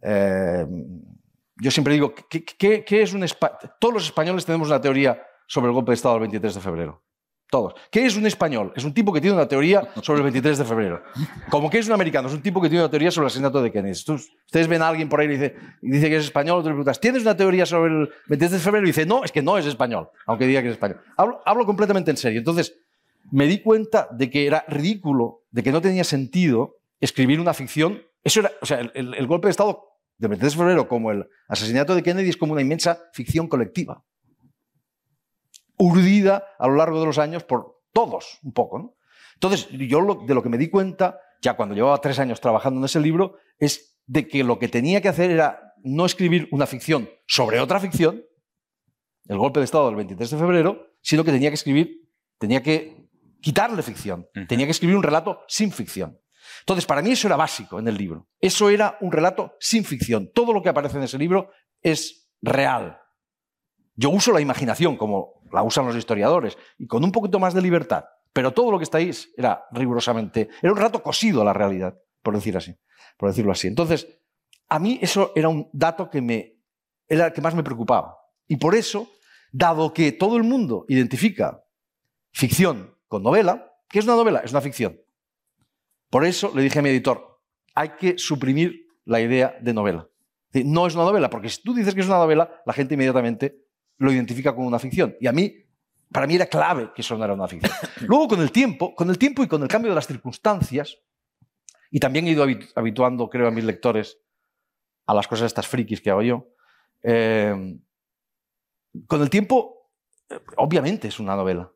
[0.00, 0.66] Eh,
[1.56, 3.26] yo siempre digo, ¿qué, qué, qué es un
[3.78, 7.02] todos los españoles tenemos una teoría sobre el golpe de Estado del 23 de febrero.
[7.50, 7.74] Todos.
[7.90, 8.72] ¿Qué es un español?
[8.76, 11.02] Es un tipo que tiene una teoría sobre el 23 de febrero.
[11.50, 13.60] Como que es un americano, es un tipo que tiene una teoría sobre el asesinato
[13.60, 13.90] de Kennedy.
[13.90, 17.00] Ustedes ven a alguien por ahí y dice, dice que es español, tú le preguntas,
[17.00, 18.86] ¿tienes una teoría sobre el 23 de febrero?
[18.86, 21.00] Y dice, no, es que no es español, aunque diga que es español.
[21.16, 22.38] Hablo, completamente en serio.
[22.38, 22.78] Entonces,
[23.32, 28.00] me di cuenta de que era ridículo, de que no tenía sentido escribir una ficción.
[28.22, 31.26] Eso era, o sea, el, el golpe de Estado del 23 de febrero, como el
[31.48, 34.04] asesinato de Kennedy, es como una inmensa ficción colectiva
[35.80, 38.78] urdida a lo largo de los años por todos, un poco.
[38.78, 38.94] ¿no?
[39.34, 42.78] Entonces, yo lo, de lo que me di cuenta, ya cuando llevaba tres años trabajando
[42.78, 46.66] en ese libro, es de que lo que tenía que hacer era no escribir una
[46.66, 48.22] ficción sobre otra ficción,
[49.26, 53.08] el golpe de Estado del 23 de febrero, sino que tenía que escribir, tenía que
[53.40, 54.46] quitarle ficción, uh -huh.
[54.46, 56.20] tenía que escribir un relato sin ficción.
[56.60, 58.28] Entonces, para mí eso era básico en el libro.
[58.38, 60.30] Eso era un relato sin ficción.
[60.34, 62.98] Todo lo que aparece en ese libro es real.
[63.94, 67.62] Yo uso la imaginación como la usan los historiadores y con un poquito más de
[67.62, 68.04] libertad.
[68.32, 71.98] Pero todo lo que está ahí era rigurosamente, era un relato cosido a la realidad,
[72.22, 72.76] por decir así,
[73.16, 73.66] por decirlo así.
[73.66, 74.06] Entonces,
[74.68, 76.60] a mí eso era un dato que me
[77.08, 78.16] era el que más me preocupaba.
[78.46, 79.10] Y por eso,
[79.52, 81.64] dado que todo el mundo identifica
[82.32, 84.40] ficción con novela, ¿qué es una novela?
[84.44, 85.00] Es una ficción.
[86.08, 87.40] Por eso le dije a mi editor,
[87.74, 90.08] hay que suprimir la idea de novela.
[90.52, 93.66] No es una novela, porque si tú dices que es una novela, la gente inmediatamente
[94.00, 95.14] lo identifica como una ficción.
[95.20, 95.54] Y a mí,
[96.10, 97.70] para mí era clave que eso no era una ficción.
[98.08, 100.98] Luego, con el tiempo, con el tiempo y con el cambio de las circunstancias,
[101.90, 104.18] y también he ido habituando, creo, a mis lectores
[105.06, 106.48] a las cosas estas frikis que hago yo,
[107.02, 107.78] eh,
[109.06, 109.90] con el tiempo,
[110.56, 111.70] obviamente es una novela,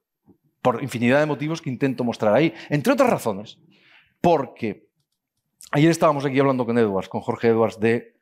[0.63, 2.55] por infinidad de motivos que intento mostrar ahí.
[2.71, 3.59] Entre otras razones,
[4.23, 4.89] porque
[5.73, 8.14] ayer estábamos aquí hablando con Edwards, con Jorge Edwards, de,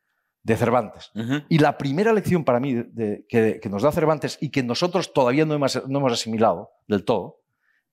[0.42, 1.10] de Cervantes.
[1.14, 1.46] Uh -huh.
[1.48, 4.62] Y la primera lección para mí de, de, que, que, nos da Cervantes y que
[4.62, 7.40] nosotros todavía no hemos, no hemos asimilado del todo,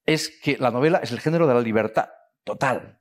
[0.06, 2.10] es que la novela es el género de la libertad
[2.44, 3.00] total.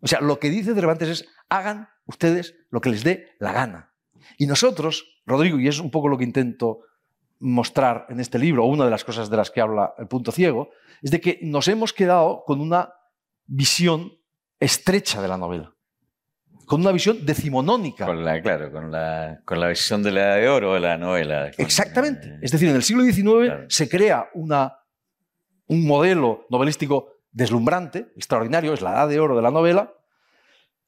[0.00, 3.94] O sea, lo que dice Cervantes es, hagan ustedes lo que les dé la gana.
[4.38, 6.80] Y nosotros, Rodrigo, y es un poco lo que intento
[7.38, 10.70] mostrar en este libro, una de las cosas de las que habla el punto ciego,
[11.02, 12.94] es de que nos hemos quedado con una
[13.46, 14.12] visión
[14.58, 15.74] estrecha de la novela,
[16.66, 18.04] con una visión decimonónica.
[18.06, 20.98] Con la, claro, con la, con la visión de la edad de oro de la
[20.98, 21.50] novela.
[21.56, 22.28] Con- Exactamente.
[22.28, 23.66] eh, Es decir, en el siglo XIX Claro.
[23.68, 24.76] se crea una,
[25.66, 29.92] un modelo novelístico deslumbrante, extraordinario, es la edad de oro de la novela,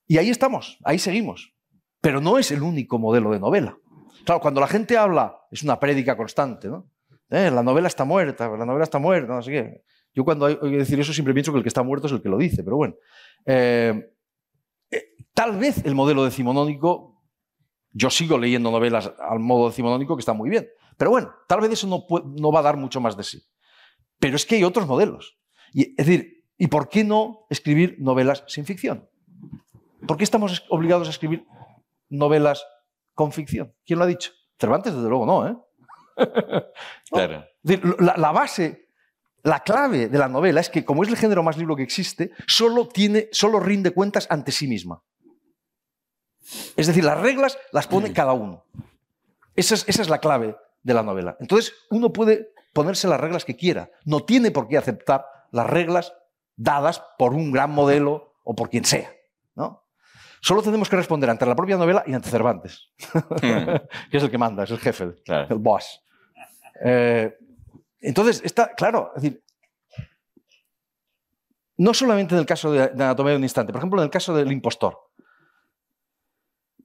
[0.06, 1.54] y ahí estamos, ahí seguimos.
[2.00, 3.76] Pero no es el único modelo de novela.
[4.24, 6.90] Claro, cuando la gente habla, es una prédica constante, ¿no?
[7.30, 9.82] Eh, la novela está muerta, la novela está muerta, no sé qué.
[10.14, 12.28] Yo cuando oigo decir eso siempre pienso que el que está muerto es el que
[12.30, 12.94] lo dice, pero bueno.
[13.44, 14.10] Eh,
[15.38, 17.22] tal vez el modelo decimonónico,
[17.92, 21.70] yo sigo leyendo novelas al modo decimonónico que está muy bien, pero bueno, tal vez
[21.70, 23.40] eso no, va a dar mucho más de sí.
[24.18, 25.38] Pero es que hay otros modelos.
[25.72, 29.08] Y, es decir, ¿y por qué no escribir novelas sin ficción?
[30.08, 31.46] ¿Por qué estamos es- obligados a escribir
[32.08, 32.64] novelas
[33.14, 33.72] con ficción?
[33.86, 34.32] ¿Quién lo ha dicho?
[34.58, 35.56] Cervantes, desde luego, no, ¿eh?
[37.12, 37.44] Claro.
[38.00, 38.88] La base,
[39.44, 42.32] la clave de la novela es que, como es el género más libro que existe,
[42.48, 45.00] solo, tiene, solo rinde cuentas ante sí misma.
[46.76, 48.64] Es decir, las reglas las pone cada uno.
[49.54, 51.36] Esa es, esa es la clave de la novela.
[51.40, 53.90] Entonces, uno puede ponerse las reglas que quiera.
[54.04, 56.12] No tiene por qué aceptar las reglas
[56.56, 59.12] dadas por un gran modelo o por quien sea.
[59.54, 59.84] ¿no?
[60.40, 62.92] Solo tenemos que responder ante la propia novela y ante Cervantes,
[63.40, 65.48] que es el que manda, es el jefe Claro.
[65.50, 66.00] el boss.
[66.84, 67.36] Eh,
[68.00, 69.42] entonces, está claro, es decir,
[71.76, 74.10] no solamente en el caso de, de Anatomía de un instante, por ejemplo, en el
[74.10, 75.07] caso del impostor.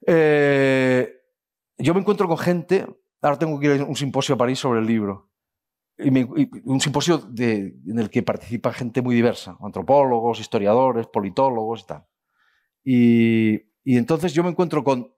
[0.05, 1.09] Eh,
[1.77, 2.85] yo me encuentro con gente,
[3.21, 5.31] ahora tengo que ir a un simposio a París sobre el libro,
[5.97, 11.07] y me- y un simposio de- en el que participa gente muy diversa, antropólogos, historiadores,
[11.07, 12.05] politólogos y tal.
[12.83, 15.13] Y, y entonces yo me encuentro con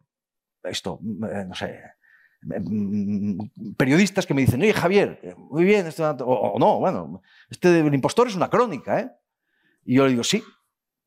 [0.63, 0.99] esto,
[1.31, 1.79] eh, no sé,
[2.43, 7.21] mm, periodistas que me dicen, oye Javier, eh, muy bien, esto, o, o no, bueno,
[7.49, 9.11] este del impostor es una crónica, ¿eh?
[9.85, 10.43] Y yo le digo, sí,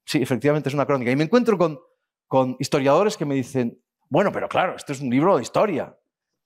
[0.05, 1.11] sí, efectivamente es una crónica.
[1.11, 1.79] Y me encuentro con,
[2.29, 5.97] con historiadores que me dicen, bueno, pero claro, esto es un libro de historia.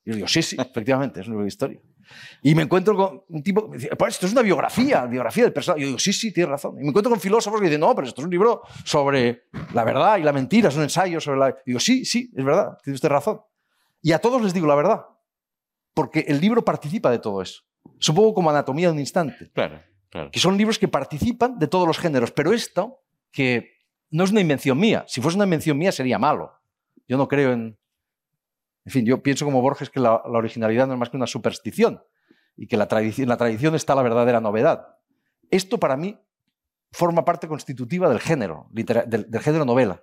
[0.05, 1.81] Y yo digo, sí, sí, efectivamente, es un libro de historia.
[2.43, 5.45] Y me encuentro con un tipo que me dice, pues esto es una biografía, biografía
[5.45, 5.81] del personaje.
[5.81, 6.77] Y yo digo, sí, sí, tienes razón.
[6.79, 9.85] Y me encuentro con filósofos que dicen, no, pero esto es un libro sobre la
[9.85, 11.49] verdad y la mentira, es un ensayo sobre la...
[11.51, 13.41] Y digo, sí, sí, es verdad, tiene usted razón.
[14.03, 15.07] Y a todos les digo la verdad,
[15.95, 17.63] porque el libro participa de todo eso.
[17.99, 20.31] Es un poco como Anatomía de un instante, Claro, claro.
[20.33, 23.72] que son libros que participan de todos los géneros, pero esto, que
[24.13, 26.53] no es una invención mía, si fuese una invención mía sería malo.
[27.09, 27.79] Yo no creo en...
[28.85, 32.03] En fin, yo pienso como Borges que la, originalidad no es más que una superstición
[32.57, 34.99] y que la tradición, la tradición está la verdadera novedad.
[35.51, 36.19] Esto para mí
[36.91, 40.03] forma parte constitutiva del género, del, género novela.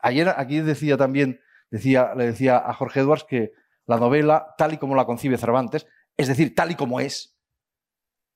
[0.00, 3.52] Ayer aquí decía también, decía, le decía a Jorge Edwards que
[3.84, 5.86] la novela, tal y como la concibe Cervantes,
[6.16, 7.36] es decir, tal y como es,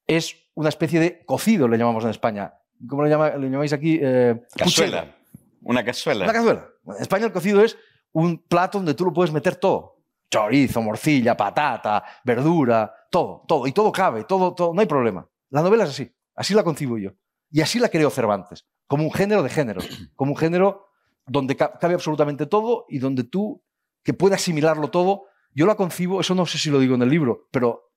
[0.06, 2.54] es una especie de cocido, le llamamos en España.
[2.88, 3.98] ¿Cómo le, llama- le llamáis aquí?
[4.02, 4.42] Eh.
[4.56, 5.14] Cazuela.
[5.62, 6.24] Una cazuela.
[6.24, 6.68] Una cazuela.
[6.86, 7.76] En España el cocido es
[8.12, 9.98] un plato donde tú lo puedes meter todo.
[10.30, 13.66] Chorizo, morcilla, patata, verdura, todo, todo.
[13.66, 14.72] Y todo cabe, todo, todo.
[14.74, 15.28] No hay problema.
[15.50, 16.10] La novela es así.
[16.34, 17.10] Así la concibo yo.
[17.50, 18.66] Y así la creo Cervantes.
[18.86, 19.88] Como un género de géneros.
[20.16, 20.86] Como un género
[21.26, 23.62] donde ca- cabe absolutamente todo y donde tú,
[24.02, 27.10] que puedes asimilarlo todo, yo la concibo, eso no sé si lo digo en el
[27.10, 27.92] libro, pero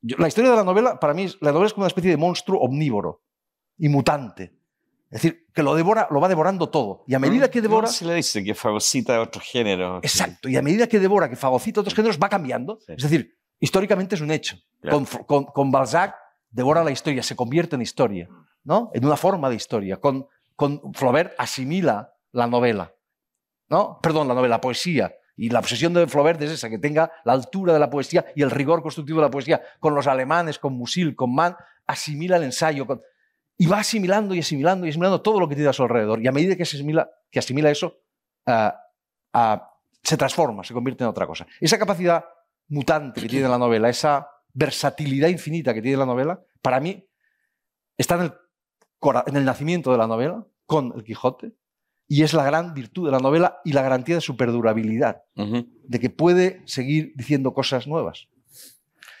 [0.00, 2.16] yo- la historia de la novela, para mí, la novela es como una especie de
[2.16, 3.22] monstruo omnívoro
[3.78, 4.54] y mutante.
[5.10, 7.04] Es decir, que lo devora, lo va devorando todo.
[7.06, 7.86] Y a medida que devora.
[7.88, 9.98] Se le dice que fagocita otro género.
[10.02, 10.48] Exacto.
[10.50, 12.78] Y a medida que devora, que fagocita otros géneros, va cambiando.
[12.86, 12.92] Sí.
[12.94, 14.58] Es decir, históricamente es un hecho.
[14.82, 14.98] Claro.
[15.06, 16.14] Con, con- con Balzac
[16.50, 18.28] devora la historia, se convierte en historia,
[18.64, 18.90] ¿no?
[18.92, 19.96] En una forma de historia.
[19.96, 22.92] Con, con Flaubert asimila la novela,
[23.70, 23.98] ¿no?
[24.02, 25.14] Perdón, la novela, la poesía.
[25.36, 28.42] Y la obsesión de Flaubert es esa, que tenga la altura de la poesía y
[28.42, 29.62] el rigor constructivo de la poesía.
[29.80, 32.86] Con los alemanes, con Musil, con Mann, asimila el ensayo.
[32.86, 33.00] con-
[33.58, 36.22] y va asimilando y asimilando y asimilando todo lo que tiene a su alrededor.
[36.22, 37.98] Y a medida que, se asimila, que asimila eso,
[38.46, 38.80] ah,
[39.32, 39.70] ah,
[40.02, 41.46] se transforma, se convierte en otra cosa.
[41.60, 42.24] Esa capacidad
[42.68, 47.04] mutante que tiene la novela, esa versatilidad infinita que tiene la novela, para mí
[47.96, 48.32] está en el,
[48.98, 51.52] cora- en el nacimiento de la novela, con el Quijote,
[52.06, 56.00] y es la gran virtud de la novela y la garantía de su perdurabilidad, de
[56.00, 58.28] que puede seguir diciendo cosas nuevas.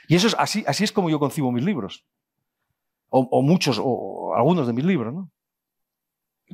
[0.08, 2.06] Y eso es así, así es como yo concibo mis libros.
[3.10, 5.30] O, o muchos, o, o algunos de mis libros, ¿no?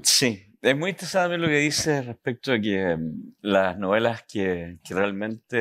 [0.03, 4.95] Sí, es muy interesante lo que dice respecto a que mm, las novelas que, que
[4.95, 5.57] realmente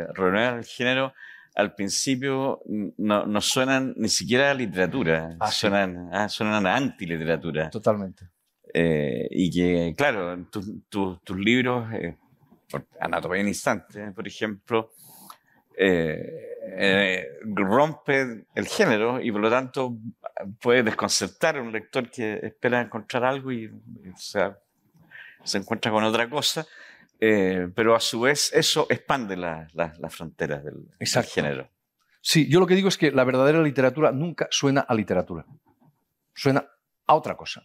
[0.00, 1.12] eh, renuevan el género
[1.54, 2.60] al principio
[2.98, 5.60] no, no suenan ni siquiera a literatura, Ah, sí.
[5.60, 7.68] suenan, ah, suenan a antiliteratura.
[7.70, 8.28] Totalmente.
[8.72, 12.16] Eh, y que, claro, tus libros, eh,
[13.00, 14.90] Anatomía en Instante, por ejemplo,
[15.76, 16.57] eh,
[17.54, 19.96] rompe el género y por lo tanto
[20.60, 23.70] puede desconcertar a un lector que espera encontrar algo y,
[25.44, 26.66] se encuentra con otra cosa.
[27.18, 31.68] pero a su vez eso expande las fronteras del, del, género.
[32.20, 35.46] Sí, yo lo que digo es que la verdadera literatura nunca suena a literatura,
[36.34, 36.66] suena
[37.06, 37.62] a otra cosa.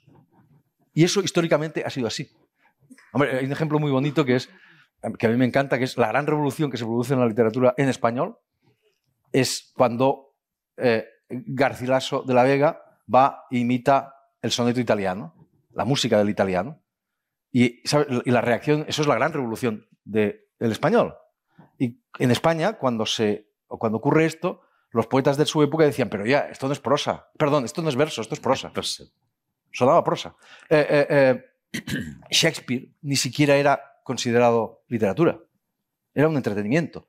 [0.93, 2.29] Y eso históricamente ha sido así.
[3.11, 4.49] Hombre, hay un ejemplo muy bonito que es,
[5.17, 7.27] que a mí me encanta, que es la gran revolución que se produce en la
[7.27, 8.37] literatura en español,
[9.33, 10.37] es cuando
[10.77, 16.81] eh, Garcilaso de la Vega va e imita el soneto italiano, la música del italiano,
[17.51, 17.81] y,
[18.25, 21.15] y la reacción, eso es la gran revolución del español.
[21.77, 24.61] Y en España, cuando, se, cuando ocurre esto,
[24.91, 27.89] los poetas de su época decían, pero ya, esto no es prosa, perdón, esto no
[27.89, 28.71] es verso, esto es prosa
[29.73, 30.35] sonaba prosa.
[30.69, 31.07] Eh, eh,
[31.73, 31.81] eh,
[32.29, 35.39] Shakespeare ni siquiera era considerado literatura,
[36.13, 37.07] era un entretenimiento.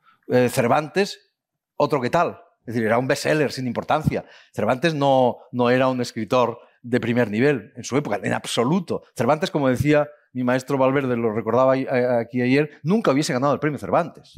[0.48, 1.33] Cervantes,
[1.76, 2.40] otro que tal.
[2.60, 4.24] Es decir, era un bestseller sin importancia.
[4.52, 9.02] Cervantes no, no era un escritor de primer nivel en su época, en absoluto.
[9.14, 11.74] Cervantes, como decía mi maestro Valverde, lo recordaba
[12.20, 14.34] aquí ayer, nunca hubiese ganado el premio Cervantes.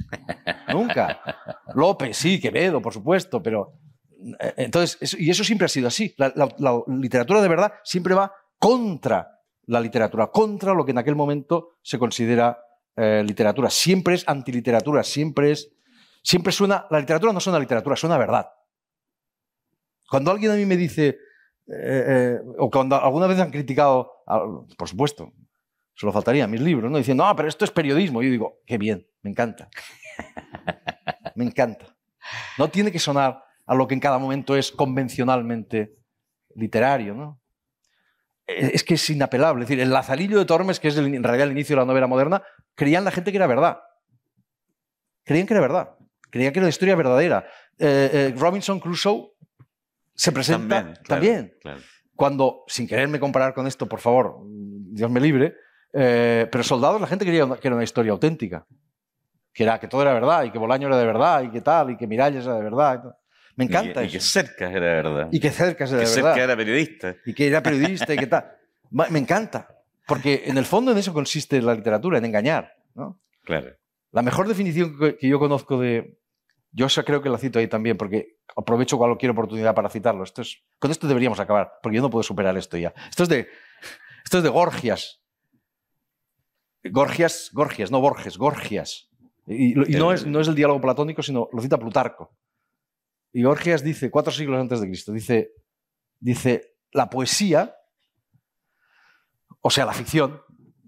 [0.69, 1.21] nunca.
[1.75, 3.79] López, sí, Quevedo, por supuesto, pero
[4.39, 6.15] eh, entonces, y eso siempre ha sido así.
[6.19, 6.33] La,
[6.89, 11.99] literatura de verdad siempre va contra la literatura, contra lo que en aquel momento se
[11.99, 12.59] considera
[12.97, 13.71] eh, literatura.
[13.71, 15.73] Siempre es antiliteratura, siempre es.
[16.27, 16.89] Siempre suena.
[16.91, 18.51] La literatura no suena a literatura, suena a verdad.
[20.11, 21.19] Cuando alguien a mí me dice.
[21.69, 24.25] Eh, o cuando alguna vez han criticado,
[24.77, 25.33] por supuesto,
[25.95, 26.99] solo faltaría mis libros, ¿no?
[26.99, 28.23] Diciendo, no, pero esto es periodismo.
[28.23, 29.69] Yo digo, qué bien, me encanta.
[31.37, 31.97] me encanta.
[32.59, 35.97] No tiene que sonar a lo que en cada momento es convencionalmente
[36.57, 37.15] literario.
[37.15, 37.41] ¿no?
[38.49, 39.63] E, es que es inapelable.
[39.63, 42.09] Es decir, el Lazarillo de Tormes, que es en realidad el inicio de la novela
[42.09, 42.43] moderna,
[42.75, 43.79] creían la gente que era verdad.
[45.23, 45.96] Creían que era verdad.
[46.37, 47.47] Creían que era una historia verdadera.
[47.79, 49.33] Eh, eh, Robinson Crusoe
[50.15, 51.55] se presenta también.
[52.15, 55.55] Cuando, sin quererme comparar con esto, por favor, Dios me libre,
[55.95, 58.67] eh, pero Soldados la gente creía que era una historia auténtica.
[59.51, 61.93] Que, era, que todo era verdad, y que Bolaño era de verdad, y que tal,
[61.93, 63.03] y que Miralles era de verdad.
[63.55, 64.17] Me encanta y, eso.
[64.17, 65.29] Y que cerca era verdad.
[65.33, 66.13] Y que cerca era de verdad.
[66.13, 67.17] cerca era periodista.
[67.25, 68.45] Y que era periodista y que tal.
[69.11, 69.69] Me encanta.
[70.07, 72.75] Porque en el fondo en eso consiste la literatura, en engañar.
[72.95, 73.19] ¿no?
[73.43, 73.75] Claro.
[74.13, 76.19] La mejor definición que yo conozco de...
[76.77, 80.23] Yo creo que la cito ahí también, porque aprovecho cualquier oportunidad para citarlo.
[80.23, 82.93] Esto es, con esto deberíamos acabar, porque yo no puedo superar esto ya.
[83.09, 83.49] Esto es de,
[84.23, 85.23] esto es de Gorgias.
[86.85, 89.09] Gorgias, Gorgias, no Borges, Gorgias.
[89.47, 92.37] Y, no, es, no es el diálogo platónico, sino lo cita Plutarco.
[93.33, 95.53] Y Gorgias dice, cuatro siglos antes de Cristo, dice,
[96.21, 97.75] dice la poesía,
[99.63, 100.43] o sea, la ficción,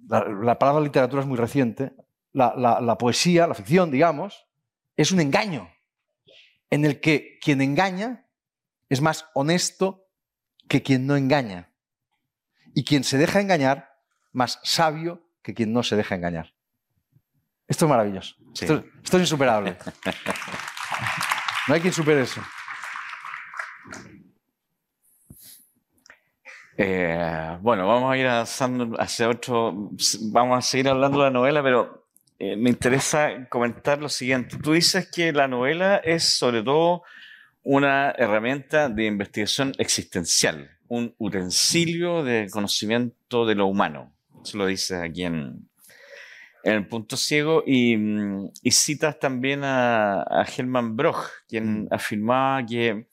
[0.07, 1.95] la, palabra literatura es muy reciente,
[2.35, 4.47] la, poesía, la ficción, digamos,
[4.95, 5.71] es un engaño
[6.71, 8.27] en el que quien engaña
[8.89, 10.07] es más honesto
[10.69, 11.73] que quien no engaña.
[12.75, 13.91] Y quien se deja engañar,
[14.33, 16.55] más sabio que quien no se deja engañar.
[17.67, 18.37] Esto es maravilloso.
[18.55, 19.77] esto, es insuperable.
[21.67, 22.41] No hay quien supere eso.
[26.79, 29.91] Eh, bueno, vamos a ir hacia otro.
[30.33, 31.98] Vamos a seguir hablando de la novela, pero
[32.39, 34.59] eh, me interesa comentar lo siguiente.
[34.63, 37.03] Tú dices que la novela es sobre todo
[37.65, 44.13] una herramienta de investigación existencial, un utensilio de conocimiento de lo humano.
[44.45, 45.69] Eso lo dices aquí en,
[46.63, 51.89] en el punto ciego y, mm, citas también a, a Hermann Broch, quien mm.
[51.91, 53.07] afirmaba que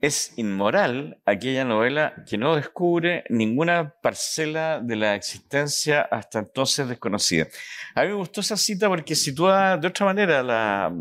[0.00, 7.46] es inmoral aquella novela que no descubre ninguna parcela de la existencia hasta entonces desconocida.
[7.94, 10.94] A mí me gustó esa cita porque sitúa de otra manera la,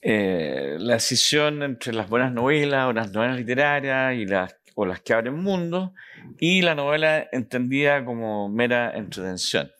[0.00, 5.00] eh, la decisión entre las buenas novelas o las novelas literarias y las, o las
[5.00, 5.92] que abren mundo
[6.38, 9.70] y la novela entendida como mera entretención.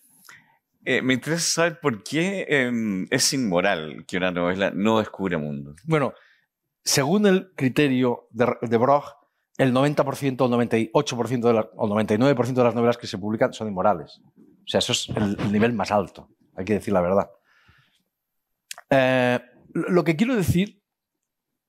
[0.84, 5.76] Eh, me interesa saber por qué em, es inmoral que una novela no descubre mundo.
[5.84, 6.14] Bueno,
[6.84, 9.20] según el criterio de, de Broch,
[9.60, 13.68] el 90% o el 98% de o 99% de las novelas que se publican son
[13.68, 14.22] inmorales.
[14.38, 17.30] O sea, eso es el, nivel más alto, hay que decir la verdad.
[18.88, 19.38] Eh,
[19.74, 20.82] lo que quiero decir,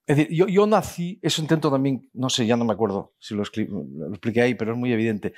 [0.07, 3.43] es decir, yo, nací, eso intento también, no sé, ya no me acuerdo si lo,
[3.43, 5.34] expliqué ahí, pero es muy evidente.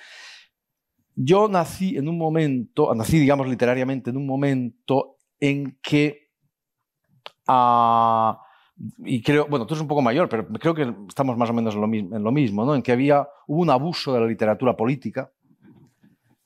[1.15, 6.29] Yo nací en un momento, nací, digamos, literariamente, en un momento en que
[7.47, 8.39] ah,
[9.05, 11.75] y creo, bueno, tú eres un poco mayor, pero creo que estamos más o menos
[11.75, 12.75] en lo mismo, en lo mismo ¿no?
[12.75, 15.31] En que había, hubo un abuso de la literatura política,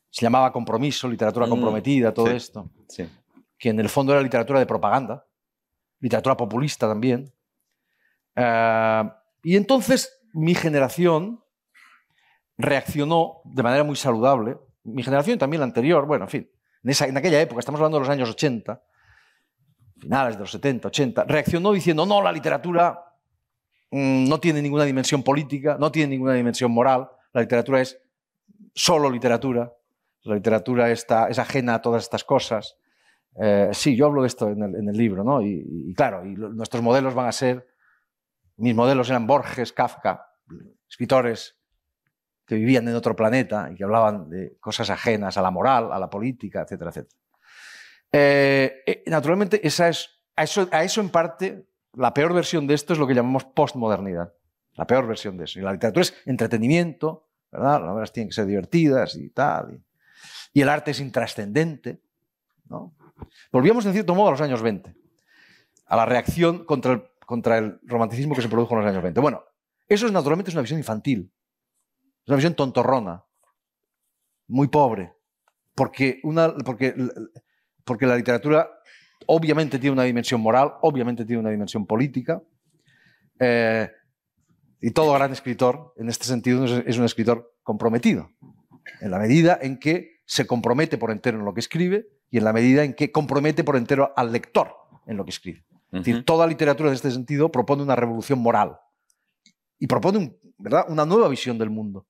[0.09, 2.35] se llamaba compromiso, literatura Mm, comprometida, todo sí.
[2.35, 3.07] esto, Sí.
[3.57, 5.25] que en el fondo era literatura de propaganda,
[5.99, 7.31] literatura populista también.
[8.35, 9.03] Eh,
[9.43, 11.41] y entonces mi generación
[12.57, 16.51] reaccionó de manera muy saludable, mi generación y también la anterior, bueno, en fin,
[16.83, 18.81] en, esa, en aquella época, estamos hablando de los años 80,
[19.99, 23.03] finales de los 70, 80, reaccionó diciendo, no, la literatura
[23.91, 27.99] mm, no tiene ninguna dimensión política, no tiene ninguna dimensión moral, la literatura es
[28.73, 29.71] solo literatura,
[30.23, 32.77] la literatura está, es ajena a todas estas cosas.
[33.39, 35.41] Eh, sí, yo hablo de esto en el, en el libro, ¿no?
[35.41, 37.67] Y, y claro, y lo- nuestros modelos van a ser,
[38.57, 40.25] mis modelos eran Borges, Kafka,
[40.89, 41.55] escritores
[42.45, 45.99] que vivían en otro planeta y que hablaban de cosas ajenas a la moral, a
[45.99, 47.19] la política, etcétera, etcétera.
[48.19, 52.99] Eh, eh, naturalmente, esa es, a, eso, en parte, la peor versión de esto es
[52.99, 54.33] lo que llamamos postmodernidad.
[54.73, 55.59] La peor versión de eso.
[55.59, 57.79] Y la literatura es entretenimiento, ¿verdad?
[57.79, 59.73] Las novelas tienen que ser divertidas y tal.
[59.73, 62.01] Y, y el arte es intrascendente.
[62.69, 62.95] ¿no?
[63.51, 64.95] Volvíamos, en cierto modo, a los años 20,
[65.85, 69.19] a la reacción contra el, contra el romanticismo que se produjo en los años 20.
[69.19, 69.43] Bueno,
[69.87, 71.31] eso es, naturalmente es una visión infantil,
[72.23, 73.23] es una visión tontorrona,
[74.47, 75.13] muy pobre,
[75.75, 76.95] porque, una, porque,
[77.87, 78.69] porque la literatura
[79.25, 82.41] obviamente tiene una dimensión moral, obviamente tiene una dimensión política,
[83.39, 83.89] eh,
[84.79, 88.29] y todo gran escritor, en este sentido, es, un escritor comprometido,
[89.01, 92.43] en la medida en que se compromete por entero en lo que escribe y en
[92.43, 94.75] la medida en que compromete por entero al lector
[95.07, 95.63] en lo que escribe.
[95.91, 98.77] Es decir, toda literatura en este sentido propone una revolución moral
[99.79, 100.85] y propone un- ¿verdad?
[100.89, 102.05] una nueva visión del mundo.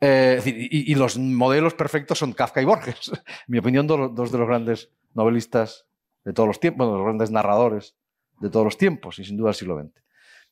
[0.00, 3.10] Eh, y, los modelos perfectos son Kafka y Borges.
[3.26, 5.86] En mi opinión, do- dos de los grandes novelistas
[6.24, 7.96] de todos los tiempos, los grandes narradores
[8.40, 10.02] de todos los tiempos y sin duda del siglo XX.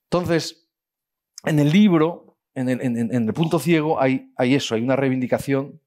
[0.04, 0.68] Entonces,
[1.44, 5.80] en el libro, en el, punto ciego, hay, hay eso, hay una reivindicación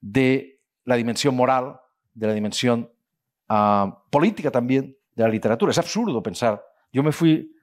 [0.00, 1.80] de la dimensión moral,
[2.14, 2.90] de la dimensión
[3.48, 5.70] ah, política también de la literatura.
[5.70, 6.64] Es absurdo pensar.
[6.92, 7.54] Yo me fui.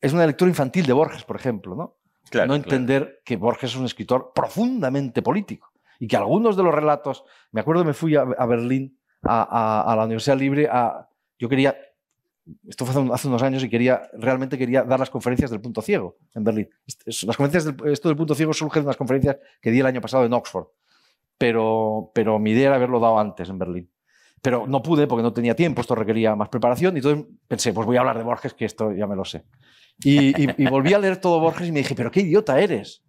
[0.00, 1.96] Es una lectura infantil de Borges, por ejemplo, ¿no?
[2.30, 2.66] Claro, no claro.
[2.76, 7.24] entender que Borges es un escritor profundamente político y que algunos de los relatos.
[7.50, 10.68] Me acuerdo, me fui a, a Berlín, a, a- a la Universidad Libre.
[10.70, 11.08] A,
[11.38, 11.76] yo quería.
[12.66, 15.60] Esto fue hace, un- hace unos años y quería realmente quería dar las conferencias del
[15.60, 16.68] punto ciego en Berlín.
[17.06, 20.00] Las conferencias del- esto del punto ciego surge de unas conferencias que di el año
[20.00, 20.66] pasado en Oxford
[21.38, 23.90] pero, pero mi idea era haberlo dado antes en Berlín.
[24.40, 27.86] Pero no pude porque no tenía tiempo, esto requería más preparación y entonces pensé, pues
[27.86, 29.44] voy a hablar de Borges, que esto ya me lo sé.
[30.00, 33.02] Y, y- y volví a leer todo Borges y me dije, pero qué idiota eres.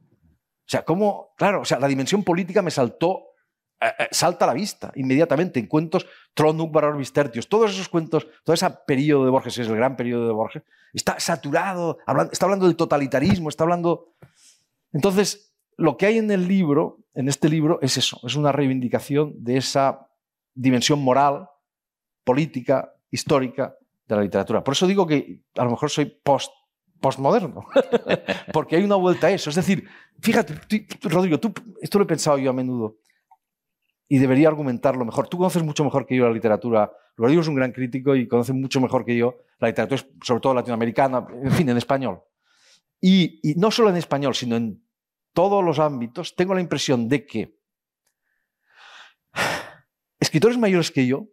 [0.66, 1.34] O sea, ¿cómo?
[1.38, 3.24] Claro, o sea, la dimensión política me saltó,
[3.82, 8.28] eh, eh, salta a la vista inmediatamente en cuentos Tronuk Baror Tertius, todos esos cuentos,
[8.44, 10.64] todo ese periodo de Borges, es el gran periodo de Borges,
[10.94, 14.14] está saturado, hablan- está hablando del totalitarismo, está hablando...
[14.94, 19.34] Entonces, lo que hay en el libro, en este libro, es eso, es una reivindicación
[19.44, 20.08] de esa
[20.54, 21.50] dimensión moral,
[22.24, 23.76] política, histórica
[24.08, 24.64] de la literatura.
[24.64, 26.52] Por eso digo que a lo mejor soy post,
[27.04, 27.68] postmoderno,
[28.54, 29.50] porque hay una vuelta a eso.
[29.50, 29.86] Es decir,
[30.22, 30.56] fíjate,
[31.02, 32.98] Rodrigo, tú, esto lo he pensado yo a menudo
[34.08, 35.28] y debería argumentarlo mejor.
[35.28, 36.90] Tú conoces mucho mejor que yo la literatura.
[37.18, 40.54] Rodrigo es un gran crítico y conoce mucho mejor que yo la literatura, sobre todo
[40.54, 42.24] latinoamericana, en fin, en español.
[43.02, 44.82] Y no solo en español, sino en
[45.34, 47.60] todos los ámbitos, tengo la impresión de que
[50.22, 51.28] escritores mayores que yo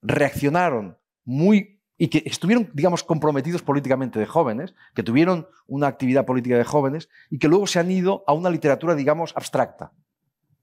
[0.00, 6.56] reaccionaron muy y que estuvieron, digamos, comprometidos políticamente de jóvenes, que tuvieron una actividad política
[6.56, 9.92] de jóvenes y que luego se han ido a una literatura, digamos, abstracta,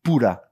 [0.01, 0.51] pura.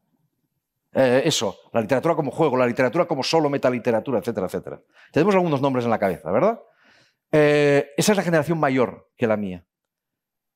[0.93, 4.81] Eh, eso, la literatura como juego, la literatura como solo metaliteratura, etcétera, etcétera.
[5.11, 6.59] Tenemos algunos nombres en la cabeza, ¿verdad?
[7.31, 9.65] Eh, esa es la generación mayor que la mía.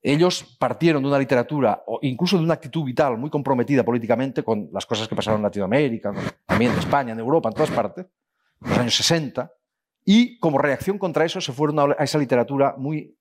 [0.01, 4.69] Ellos partieron de una literatura, o incluso de una actitud vital muy comprometida políticamente con
[4.73, 6.11] las cosas que pasaron en Latinoamérica,
[6.45, 8.05] también en España, en Europa, en todas partes,
[8.61, 9.49] en los años 60,
[10.05, 13.17] y como reacción contra eso se fueron a esa literatura muy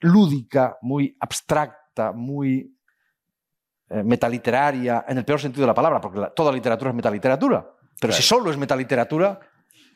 [0.00, 2.72] lúdica, muy abstracta, muy
[3.88, 7.62] eh, metaliteraria, en el peor sentido de la palabra, porque la- toda literatura es metaliteratura.
[7.62, 8.14] Pero Claro.
[8.14, 9.38] si solo es metaliteratura,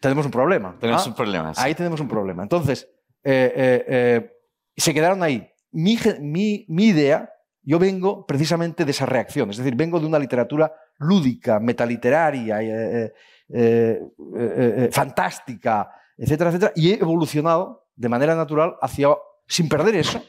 [0.00, 0.76] tenemos un problema.
[0.78, 1.08] Tenemos ¿ah?
[1.08, 1.52] un problema.
[1.54, 1.61] sí.
[1.62, 2.42] Ahí tenemos un problema.
[2.44, 2.88] Entonces,
[3.24, 4.32] eh, eh, eh,
[4.76, 5.50] se quedaron ahí.
[5.72, 7.30] Mi, ge- mi- mi idea,
[7.62, 13.05] yo vengo precisamente de esa reacción, es decir, vengo de una literatura lúdica, metaliteraria, eh,
[13.05, 13.12] eh,
[13.48, 14.05] eh,
[14.36, 19.09] eh, fantástica, etcétera, etcétera, y he evolucionado de manera natural hacia,
[19.46, 20.22] sin perder eso,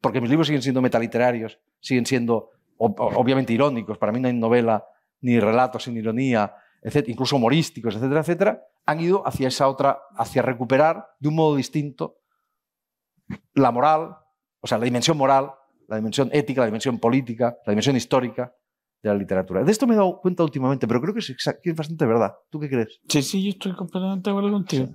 [0.00, 4.34] porque mis libros siguen siendo metaliterarios, siguen siendo ob- obviamente irónicos, para mí no hay
[4.34, 4.84] novela
[5.20, 10.42] ni relato sin ironía, etcétera, incluso humorísticos, etcétera, etcétera, han ido hacia esa otra, hacia
[10.42, 12.18] recuperar de un modo distinto
[13.54, 14.16] la moral,
[14.60, 15.52] o sea, la dimensión moral,
[15.88, 18.52] la dimensión ética, la dimensión política, la dimensión histórica
[19.10, 19.62] de la literatura.
[19.64, 22.34] De esto me he dado cuenta últimamente, pero creo que es, que es bastante verdad.
[22.50, 23.00] ¿Tú qué crees?
[23.08, 24.88] Sí, sí, yo estoy completamente de acuerdo contigo.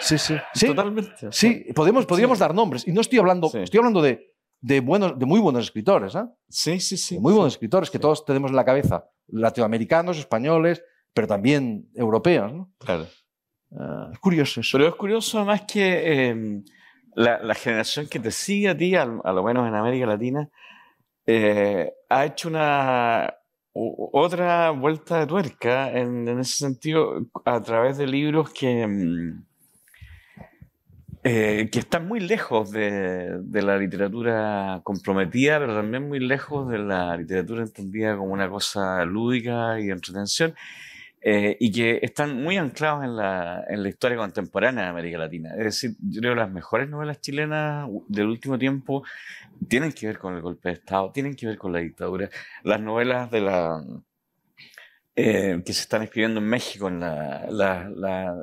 [0.00, 0.34] Sí, sí.
[0.54, 1.10] sí Totalmente.
[1.30, 2.86] Sí, podemos, podríamos dar nombres.
[2.86, 6.14] Y no estoy hablando, estoy hablando de, de, buenos, de muy buenos escritores.
[6.14, 6.24] ¿eh?
[6.48, 7.18] Sí, sí, sí.
[7.18, 9.08] muy buenos escritores que todos tenemos en la cabeza.
[9.28, 10.82] Latinoamericanos, españoles,
[11.12, 12.52] pero también europeos.
[12.52, 12.72] ¿no?
[12.78, 13.06] Claro.
[13.76, 14.78] Ah, es curioso eso.
[14.78, 16.64] Pero es curioso además que em,
[17.14, 20.48] la, generación que te sigue a ti, a, lo menos en América Latina,
[21.26, 23.34] eh, ha hecho una
[23.74, 29.44] otra vuelta de tuerca en, ese sentido a través de libros que, em,
[31.22, 36.78] eh, que están muy lejos de, de, la literatura comprometida, pero también muy lejos de
[36.78, 40.54] la literatura entendida como una cosa lúdica y entretención.
[41.30, 45.50] Eh, y que están muy anclados en la, en la, historia contemporánea de América Latina.
[45.58, 49.04] Es decir, yo creo que las mejores novelas chilenas del último tiempo
[49.68, 52.30] tienen que ver con el golpe de Estado, tienen que ver con la dictadura.
[52.62, 53.84] Las novelas de la,
[55.14, 57.44] eh, que se están escribiendo en México, en la,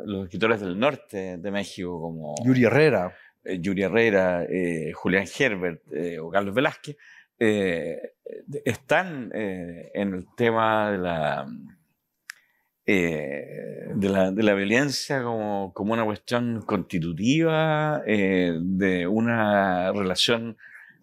[0.06, 4.46] los escritores del norte de México, como Yuri Herrera, eh, Yuri Herrera
[4.94, 5.82] Julián Herbert
[6.22, 6.98] o Carlos Velázquez,
[8.64, 11.48] están en el tema de la
[12.88, 20.56] eh, de, la, de, la, violencia como, como, una cuestión constitutiva eh, de una relación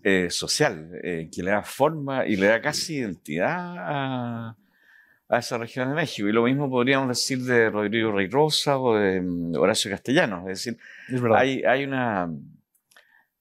[0.05, 4.57] eh, social que le da forma y le da casi identidad a,
[5.29, 6.29] a, esa región de México.
[6.29, 10.49] Y lo mismo podríamos decir de Rodrigo Rey Rosa o de mm, Horacio Castellanos.
[10.51, 10.79] Es decir,
[11.35, 12.31] hay, hay una,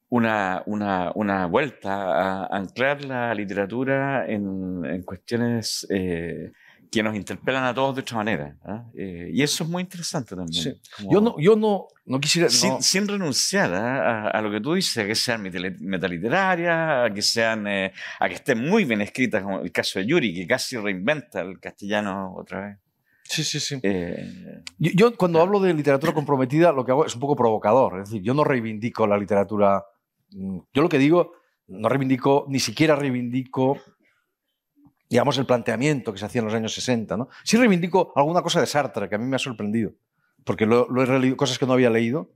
[0.09, 5.85] una, una, una, vuelta a anclar la literatura en, en cuestiones
[6.91, 8.57] que nos interpelan a todos de otra manera.
[8.65, 8.83] ¿ah?
[8.93, 10.75] Eh, y eso es muy interesante también.
[11.09, 12.49] Yo, no, yo no, no quisiera...
[12.49, 14.27] Sin, renunciar ¿ah?
[14.27, 18.35] a, lo que tú dices, a que sean metaliterarias, a que, sean, eh, a que
[18.35, 22.67] estén muy bien escritas, como el caso de Yuri, que casi reinventa el castellano otra
[22.67, 22.77] vez.
[23.23, 23.79] Sí, sí, sí.
[23.81, 28.01] Eh, yo, cuando hablo de literatura comprometida, lo que hago es un poco provocador.
[28.01, 29.85] Es decir, yo no reivindico la literatura...
[30.31, 31.31] Mm, yo lo que digo,
[31.67, 33.77] no reivindico, ni siquiera reivindico
[35.11, 37.17] digamos, el planteamiento que se hacía en los años 60.
[37.17, 37.27] ¿no?
[37.43, 39.91] Sí reivindico alguna cosa de Sartre, que a mí me ha sorprendido,
[40.45, 42.31] porque lo, he leído, cosas que no había leído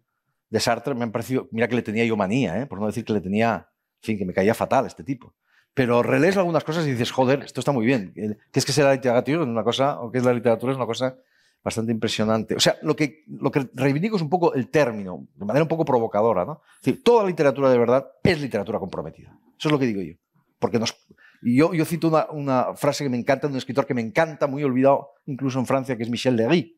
[0.50, 2.66] de Sartre me han parecido, mira que le tenía yo manía, ¿eh?
[2.66, 3.70] por no decir que le tenía,
[4.02, 5.34] en fin, que me caía fatal este tipo.
[5.74, 8.14] Pero relees algunas cosas y dices, joder, esto está muy bien.
[8.14, 9.42] ¿Qué es que sea la literatura?
[9.42, 11.18] Es una cosa, o qué es la literatura es una cosa
[11.64, 12.56] bastante impresionante.
[12.56, 15.70] O sea, lo que, lo que reivindico es un poco el término, de manera un
[15.70, 16.44] poco provocadora.
[16.44, 16.62] ¿no?
[16.76, 19.30] Es decir, toda literatura de verdad es literatura comprometida.
[19.58, 20.14] Eso es lo que digo yo.
[20.60, 20.96] Porque nos,
[21.42, 24.02] y yo, yo cito una, una, frase que me encanta de un escritor que me
[24.02, 26.74] encanta, muy olvidado incluso en Francia, que es Michel Legris,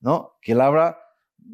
[0.00, 0.38] ¿no?
[0.40, 0.98] que él habla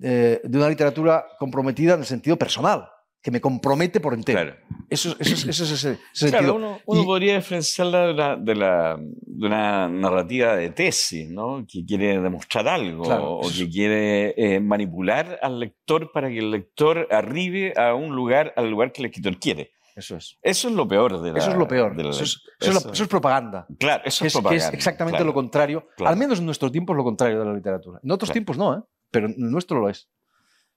[0.03, 2.89] eh, de una literatura comprometida en el sentido personal,
[3.21, 4.41] que me compromete por entero.
[4.41, 4.57] Claro.
[4.89, 6.55] Eso, eso, eso, es ese, sentido.
[6.55, 11.67] Uno, uno podría diferenciarla de, la, de, la, de, una narrativa de tesis, ¿no?
[11.71, 17.09] que quiere demostrar algo o que quiere eh, manipular al lector para que el lector
[17.11, 19.73] arribe a un lugar, al lugar que el escritor quiere.
[19.99, 20.39] Eso es.
[20.41, 22.01] Eso es lo peor de la, Eso es lo peor.
[22.01, 23.67] eso, es, propaganda.
[23.81, 24.69] Claro, eso es, propaganda.
[24.69, 25.89] es exactamente lo contrario.
[26.05, 27.99] Al menos en nuestro tiempo es lo contrario de la literatura.
[28.01, 28.81] En otros tiempos no, ¿eh?
[29.11, 30.09] pero en nuestro lo es.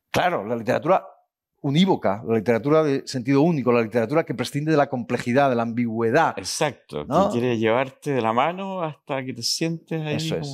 [0.10, 1.06] Claro, la literatura
[1.62, 5.62] unívoca, la literatura de sentido único, la literatura que prescinde de la complejidad, de la
[5.62, 6.34] ambigüedad.
[6.40, 10.52] Exacto, que quiere llevarte de la mano hasta que te sientes ahí Eso es.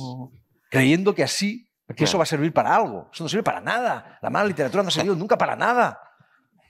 [0.70, 3.08] Creyendo que así, que eso va a servir para algo.
[3.10, 4.18] Eso no sirve para nada.
[4.20, 5.98] La mala literatura no ha servido nunca para nada.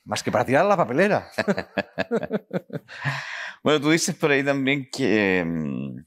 [0.09, 1.29] Más que para tirar la papelera.
[3.63, 5.99] bueno, tú dices por ahí también que, mm,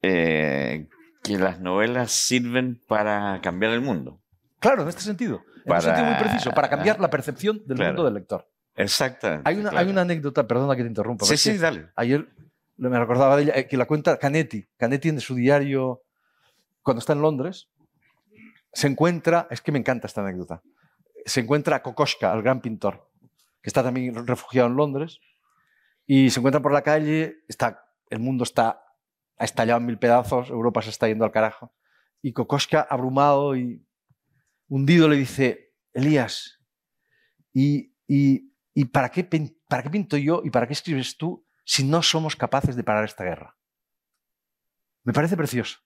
[0.00, 0.88] eh,
[1.22, 4.22] que las novelas sirven para cambiar el mundo.
[4.58, 5.42] Claro, en este sentido.
[5.66, 8.48] En un sentido muy preciso, para cambiar la percepción del mundo del lector.
[8.74, 9.46] Exactamente.
[9.46, 11.26] Hay una, hay una anécdota, perdona que te interrumpa.
[11.26, 11.90] Sí, sí, dale.
[11.96, 12.26] Ayer
[12.78, 14.66] me recordaba de ella, eh, que la cuenta Canetti.
[14.78, 16.00] Canetti en su diario,
[16.82, 17.68] cuando está en Londres,
[18.72, 20.62] se encuentra, es que me encanta esta anécdota,
[21.26, 23.09] se encuentra a Kokoschka, el gran pintor
[23.62, 25.20] que está también refugiado en Londres,
[26.06, 28.82] y se encuentra por la calle, está, el mundo está
[29.40, 31.74] ha estallado en mil pedazos, Europa se está yendo al carajo,
[32.20, 33.82] y Kokoschka, abrumado y
[34.68, 36.60] hundido, le dice, Elías,
[37.54, 39.24] ¿y, y, y para, qué,
[39.66, 43.04] para qué pinto yo y para qué escribes tú si no somos capaces de parar
[43.04, 43.56] esta guerra?
[45.04, 45.78] Me parece precioso.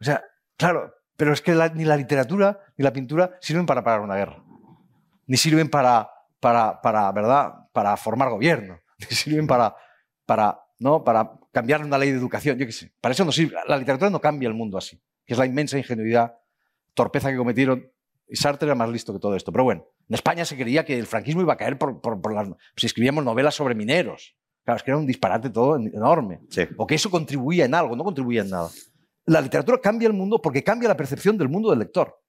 [0.00, 0.22] O sea,
[0.56, 4.44] claro, pero es que ni la literatura ni la pintura sirven para parar una guerra,
[5.26, 6.08] ni sirven para
[6.40, 7.52] para, para, ¿verdad?
[7.72, 9.74] para formar gobierno, sirven para,
[10.26, 11.04] para, ¿no?
[11.04, 12.92] para cambiar una ley de educación, yo qué sé.
[13.00, 13.56] Para eso no sirve.
[13.66, 15.00] La literatura no cambia el mundo así.
[15.24, 16.36] que es la inmensa ingenuidad,
[16.94, 17.90] torpeza que cometieron.
[18.28, 19.52] Y Sartre era más listo que todo esto.
[19.52, 22.48] Pero bueno, en España se creía que el franquismo iba a caer por, por, las,
[22.76, 24.36] si escribíamos novelas sobre mineros.
[24.64, 26.40] Claro, es que era un disparate todo enorme.
[26.76, 28.68] O que eso contribuía en algo, no contribuía en nada.
[29.24, 32.20] La literatura cambia el mundo porque cambia la percepción del mundo del lector.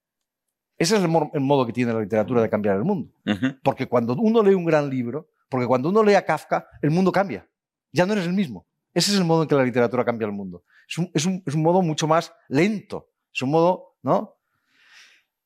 [0.80, 3.12] Ese es el, modo que tiene la literatura de cambiar el mundo.
[3.62, 7.12] Porque cuando uno lee un gran libro, porque cuando uno lee a Kafka, el mundo
[7.12, 7.48] cambia.
[7.92, 8.66] Ya no eres el mismo.
[8.94, 10.64] Ese es el modo en que la literatura cambia el mundo.
[11.14, 13.10] Es un, modo mucho más lento.
[13.34, 14.38] Es un modo, ¿no?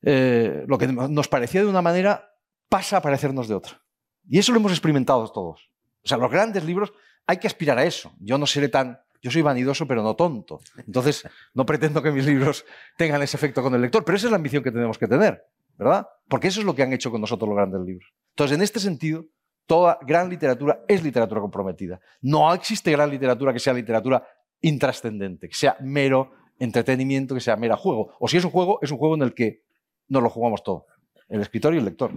[0.02, 2.30] Eh, lo que nos parecía de una manera
[2.68, 3.82] pasa a parecernos de otra.
[4.28, 5.70] Y eso lo hemos experimentado todos.
[6.04, 6.92] O sea, los grandes libros
[7.26, 8.12] hay que aspirar a eso.
[8.20, 9.00] Yo no seré tan...
[9.24, 10.60] Yo soy vanidoso, pero no tonto.
[10.86, 12.66] Entonces, no pretendo que mis libros
[12.98, 15.42] tengan ese efecto con el lector, pero esa es la ambición que tenemos que tener,
[15.78, 16.06] ¿verdad?
[16.28, 18.12] Porque eso es lo que han hecho con nosotros los grandes libros.
[18.32, 19.24] Entonces, en este sentido,
[19.64, 21.98] toda gran literatura es literatura comprometida.
[22.20, 24.28] No existe gran literatura que sea literatura
[24.60, 28.14] intrascendente, que sea mero entretenimiento, que sea mera juego.
[28.20, 29.62] O si es un juego, es un juego en el que
[30.08, 30.84] nos lo jugamos todo,
[31.30, 32.10] el escritor y el lector.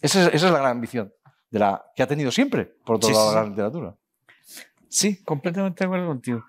[0.00, 1.14] Esa es, la gran ambición
[1.48, 3.96] de la, que ha tenido siempre, por otro lado, la gran literatura.
[4.88, 6.44] Sí, completamente de acuerdo contigo.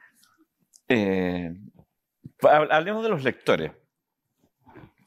[0.88, 1.54] Eh,
[2.42, 3.72] hablemos de los lectores.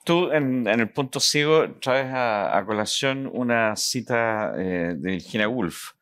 [0.05, 5.93] Tú en, el punto ciego traes a, colación una cita eh, de Virginia Woolf,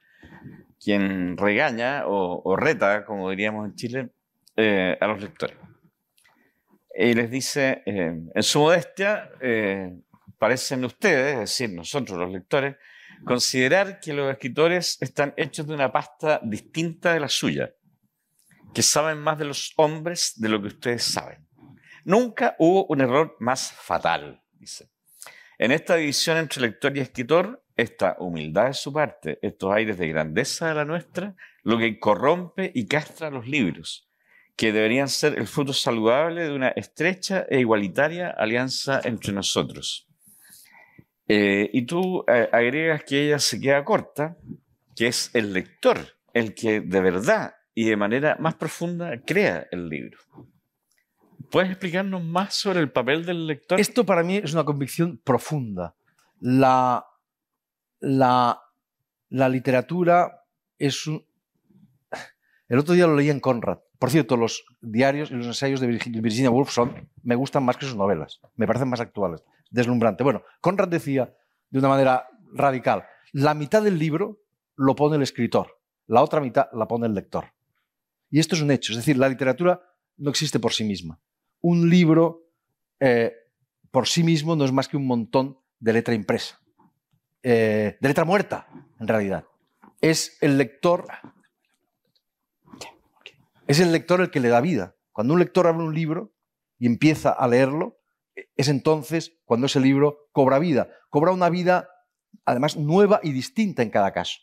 [0.83, 4.09] quien regaña o, reta, como diríamos en Chile,
[4.57, 5.57] eh, a los lectores.
[6.95, 9.31] Y les dice, en su modestia,
[10.39, 12.77] parecen ustedes, es decir, nosotros los lectores,
[13.25, 17.75] considerar que los escritores están hechos de una pasta distinta de la suya,
[18.75, 21.47] que saben más de los hombres de lo que ustedes saben.
[22.05, 24.91] Nunca hubo un error más fatal, dice.
[25.59, 30.09] En esta división entre lector y escritor, esta humildad de su parte, estos aires de
[30.09, 34.09] grandeza de la nuestra, lo que corrompe y castra los libros,
[34.57, 40.10] que deberían ser el fruto saludable de una estrecha e igualitaria alianza entre nosotros.
[41.33, 44.37] Eh, y tú eh, agregas que ella se queda corta,
[44.97, 45.97] que es el lector
[46.35, 50.19] el que de verdad y de manera más profunda crea el libro.
[51.49, 53.79] ¿Puedes explicarnos más sobre el papel del lector?
[53.79, 55.95] Esto para mí es una convicción profunda.
[56.41, 57.07] La,
[58.01, 58.61] la,
[59.29, 60.45] la literatura
[60.79, 61.25] es un...
[62.69, 63.79] El otro día lo leí en Conrad.
[64.01, 67.87] Por cierto, los diarios y los ensayos de Virginia Woolf son, me gustan más que
[67.87, 68.41] sus novelas.
[68.57, 69.45] Me parecen más actuales.
[69.71, 70.25] Deslumbrante.
[70.25, 71.35] Bueno, Conrad decía
[71.71, 74.43] de una manera radical, la mitad del libro
[74.77, 77.47] lo pone el escritor, la otra mitad la pone el lector.
[78.31, 78.93] Y esto es un hecho.
[78.93, 79.81] Es decir, la literatura
[80.17, 81.21] no existe por sí misma
[81.61, 82.47] un libro
[82.99, 83.35] eh,
[83.91, 86.61] por sí mismo no es más que un montón de letra impresa,
[87.43, 88.69] eh, de letra muerta,
[88.99, 89.45] en realidad.
[90.01, 91.07] Es el lector,
[93.67, 94.95] es el lector el que le da vida.
[95.13, 96.33] Cuando un lector abre un libro
[96.79, 98.00] y empieza a leerlo,
[98.57, 100.89] es entonces cuando ese libro cobra vida.
[101.09, 101.89] Cobra una vida,
[102.45, 104.39] además, nueva y distinta en cada caso.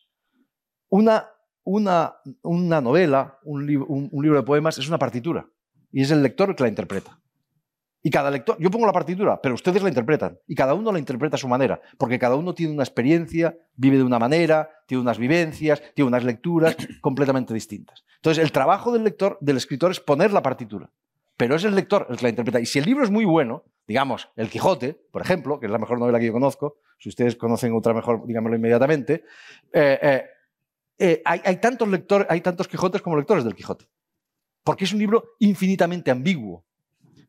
[0.89, 1.29] Una,
[1.63, 5.49] una, una novela, un libro de poemas, es una partitura
[5.91, 7.19] y es el lector el que la interpreta.
[8.03, 10.39] Y cada lector, yo pongo la partitura, pero ustedes la interpretan.
[10.47, 13.97] Y cada uno la interpreta a su manera, porque cada uno tiene una experiencia, vive
[13.97, 18.05] de una manera, tiene unas vivencias, tiene unas lecturas completamente distintas.
[18.17, 20.89] Entonces, el trabajo del lector, del escritor, es poner la partitura.
[21.35, 22.59] Pero es el lector el que la interpreta.
[22.59, 25.77] Y si el libro es muy bueno, digamos, El Quijote, por ejemplo, que es la
[25.79, 29.23] mejor novela que yo conozco, si ustedes conocen otra mejor, díganmelo inmediatamente,
[29.71, 30.25] eh, eh,
[30.99, 33.87] eh, hay, hay, tantos lectores, hay tantos Quijotes como lectores del Quijote
[34.67, 36.65] porque es un libro infinitamente ambiguo.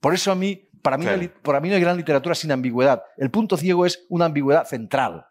[0.01, 1.07] Por eso a mí, para mí,
[1.41, 3.05] para mí no hay gran literatura sin ambigüedad.
[3.17, 5.25] El punto ciego es una ambigüedad central.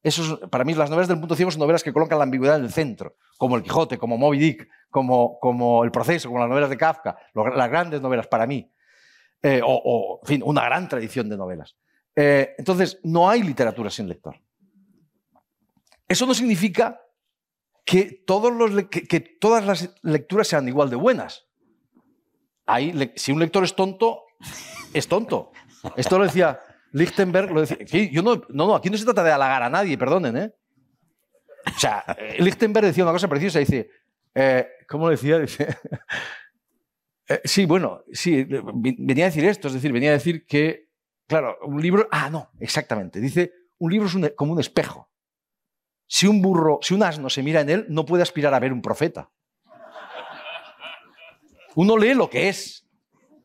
[0.00, 2.62] Eso para mí las novelas del punto ciego son novelas que colocan la ambigüedad en
[2.62, 6.70] el centro, como El Quijote, como Moby Dick, como, como El Proceso, como las novelas
[6.70, 8.70] de Kafka, las grandes novelas para mí.
[9.46, 11.76] Eh, o, en fin, una gran tradición de novelas.
[12.16, 14.40] Eh, entonces, no hay literatura sin lector.
[16.08, 16.98] Eso no significa
[17.84, 21.46] que, todas las lecturas sean igual de buenas.
[23.16, 24.22] Si un lector es tonto,
[24.94, 25.52] es tonto.
[25.94, 26.58] Esto lo decía
[26.92, 28.22] Lichtenberg, lo decía.
[28.22, 30.54] No, no, aquí no se trata de halagar a nadie, perdonen, ¿eh?
[31.66, 32.02] O sea,
[32.38, 33.90] Lichtenberg decía una cosa preciosa, dice,
[34.34, 35.38] eh, ¿cómo decía?
[35.38, 35.68] Dice,
[37.28, 40.90] eh, sí, bueno, sí, venía a decir esto, es decir, venía a decir que,
[41.26, 45.10] claro, un libro, ah, no, exactamente, dice, un libro es como un espejo.
[46.06, 48.72] Si un burro, si un asno se mira en él, no puede aspirar a ver
[48.72, 49.30] un profeta.
[51.74, 52.86] Uno lee lo que es.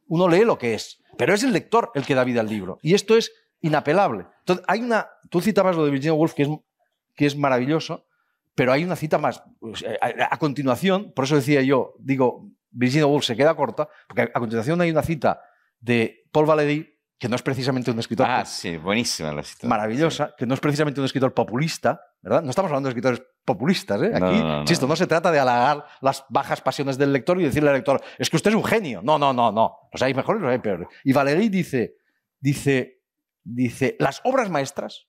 [0.07, 1.01] Uno lee lo que es.
[1.17, 2.77] Pero es el lector el que da vida al libro.
[2.81, 4.27] Y esto es inapelable.
[4.39, 5.09] Entonces, hay una.
[5.29, 6.49] Tú citabas lo de Virginia Woolf, que es,
[7.15, 8.05] que es maravilloso,
[8.55, 9.43] pero hay una cita más.
[9.59, 14.39] Pues, a, continuación, por eso decía yo, digo, Virginia Woolf se queda corta, porque a
[14.39, 15.41] continuación hay una cita
[15.79, 19.67] de Paul Valéry, que no es precisamente un escritor Ah, sí, buenísima la cita.
[19.67, 22.41] maravillosa, que no es precisamente un escritor populista, ¿verdad?
[22.43, 24.11] No estamos hablando de escritores populistas, ¿eh?
[24.13, 24.95] Aquí, no, no, insisto, no.
[24.95, 28.37] se trata de halagar las bajas pasiones del lector y decirle al lector, es que
[28.37, 29.01] usted es un genio.
[29.03, 29.77] No, no, no, no.
[29.91, 30.87] Los hay mejores los hay peores.
[31.03, 31.95] Y Valéry dice,
[32.39, 33.01] dice,
[33.43, 35.07] dice, las obras maestras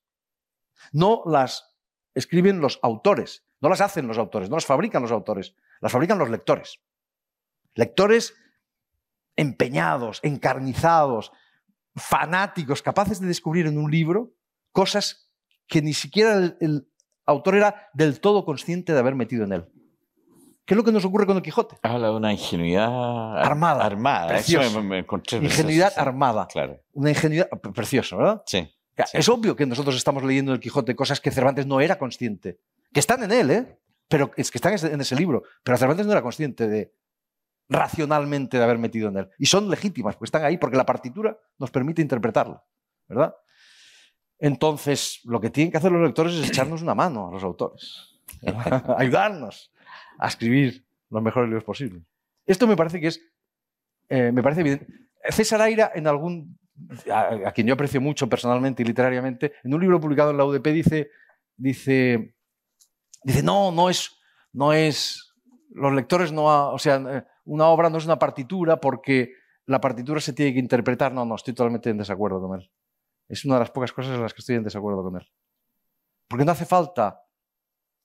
[0.93, 1.77] no las
[2.15, 6.19] escriben los autores, no las hacen los autores, no las fabrican los autores, las fabrican
[6.19, 6.81] los lectores.
[7.75, 8.35] Lectores
[9.37, 11.33] empeñados, encarnizados,
[11.97, 14.33] fanáticos, capaces de descubrir en un libro
[14.73, 15.31] cosas
[15.67, 16.89] que ni siquiera el, el
[17.27, 19.65] autor era del todo consciente de haber metido en él.
[20.65, 21.77] ¿Qué es lo que nos ocurre con el Quijote?
[21.83, 24.27] Habla de una ingenuidad Armada, Armada.
[24.37, 24.83] Eso precioso.
[24.83, 25.39] me, me encontré.
[25.39, 26.47] Ingenuidad armada.
[26.47, 26.81] Claro.
[26.93, 28.43] Una ingenuidad pre- precioso, ¿verdad?
[28.47, 28.69] Sí.
[28.97, 29.05] Sí.
[29.17, 32.61] Es obvio que nosotros estamos leyendo en el Quijote cosas que Cervantes no era consciente,
[32.93, 33.79] que están en él, ¿eh?
[34.09, 36.93] Pero es que están en ese libro, pero Cervantes no era consciente de
[37.71, 39.31] racionalmente de haber metido en él.
[39.39, 42.63] Y son legítimas, porque están ahí, porque la partitura nos permite interpretarla,
[43.09, 43.35] ¿verdad?
[44.39, 48.19] Entonces, lo que tienen que hacer los lectores es echarnos una mano a los autores,
[48.99, 49.73] ayudarnos
[50.19, 52.03] a escribir los mejores libros posibles.
[52.45, 53.21] Esto me parece que es,
[54.09, 55.09] eh, me parece bien.
[55.29, 56.59] César Aira, en algún,
[57.13, 60.67] a, quien yo aprecio mucho personalmente y literariamente, en un libro publicado en la UDP
[60.69, 61.11] dice,
[61.57, 62.35] dice,
[63.23, 64.19] dice, no, no es,
[64.53, 65.35] no es,
[65.71, 69.35] los lectores no, o sea, eh, una obra no es una partitura porque
[69.67, 71.13] la partitura se tiene que interpretar.
[71.13, 72.71] No, no, estoy totalmente en desacuerdo con él.
[73.29, 75.29] Es una de las pocas cosas en las que estoy en desacuerdo con él.
[76.29, 77.23] Porque no hace falta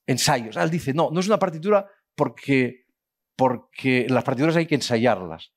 [0.04, 0.56] ensayos.
[0.56, 2.86] Ah, Él dice, no, no es una partitura porque,
[3.36, 5.52] porque las partituras hay que ensayarlas.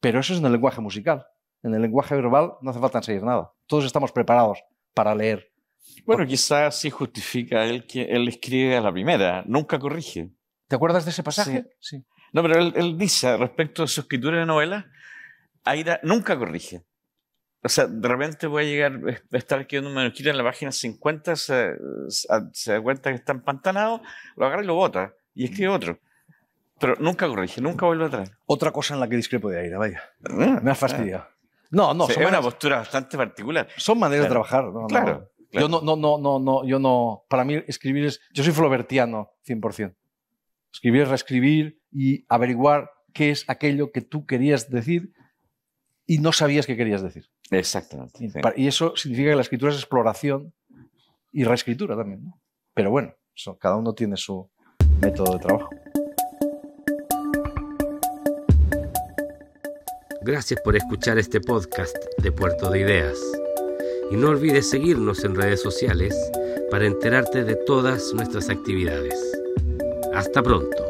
[0.00, 1.26] Pero eso es en el lenguaje musical.
[1.62, 3.52] En el lenguaje verbal no hace falta ensayar nada.
[3.66, 5.52] Todos estamos preparados para leer.
[6.06, 10.30] Bueno, quizás sí justifica él que él escribe a la primera, nunca corrige.
[10.68, 11.66] ¿Te acuerdas de ese pasaje?
[11.80, 12.02] Sí.
[12.34, 14.84] No, pero él, él dice respecto a su escritura de novelas,
[15.64, 16.82] Aira nunca corrige.
[17.62, 21.36] O sea, de repente puede llegar, eh, estar escribiendo un manuscrito en la página 50,
[21.36, 21.70] se,
[22.08, 24.02] se- se da cuenta que está empantanado,
[24.36, 25.98] lo agarra y lo bota y escribe otro.
[26.78, 28.30] Pero nunca corrige, nunca vuelve atrás.
[28.44, 30.02] Otra cosa en la que discrepo de Aira, vaya.
[30.28, 31.26] Ah, Me has fastidiado.
[31.70, 33.66] No, no, sí, son, es una postura bastante particular.
[33.78, 34.42] son maneras Claro.
[34.42, 34.72] de trabajar.
[34.72, 34.86] no, no.
[34.88, 35.30] Claro.
[35.52, 37.24] Yo no, no, no, no, no, yo no.
[37.28, 38.20] Para mí escribir es.
[38.32, 39.94] Yo soy flobertiano, 100%.
[40.74, 45.12] Escribir es reescribir y averiguar qué es aquello que tú querías decir
[46.04, 47.30] y no sabías que querías decir.
[47.52, 48.24] Exactamente.
[48.24, 48.40] Y, sí.
[48.40, 50.52] pa- y eso significa que la escritura es exploración
[51.30, 52.24] y reescritura también.
[52.24, 52.40] ¿no?
[52.74, 54.50] Pero bueno, eso, cada uno tiene su
[55.00, 55.70] método de trabajo.
[60.22, 63.18] Gracias por escuchar este podcast de Puerto de Ideas.
[64.10, 66.14] Y no olvides seguirnos en redes sociales
[66.70, 69.14] para enterarte de todas nuestras actividades.
[70.14, 70.83] Hasta pronto.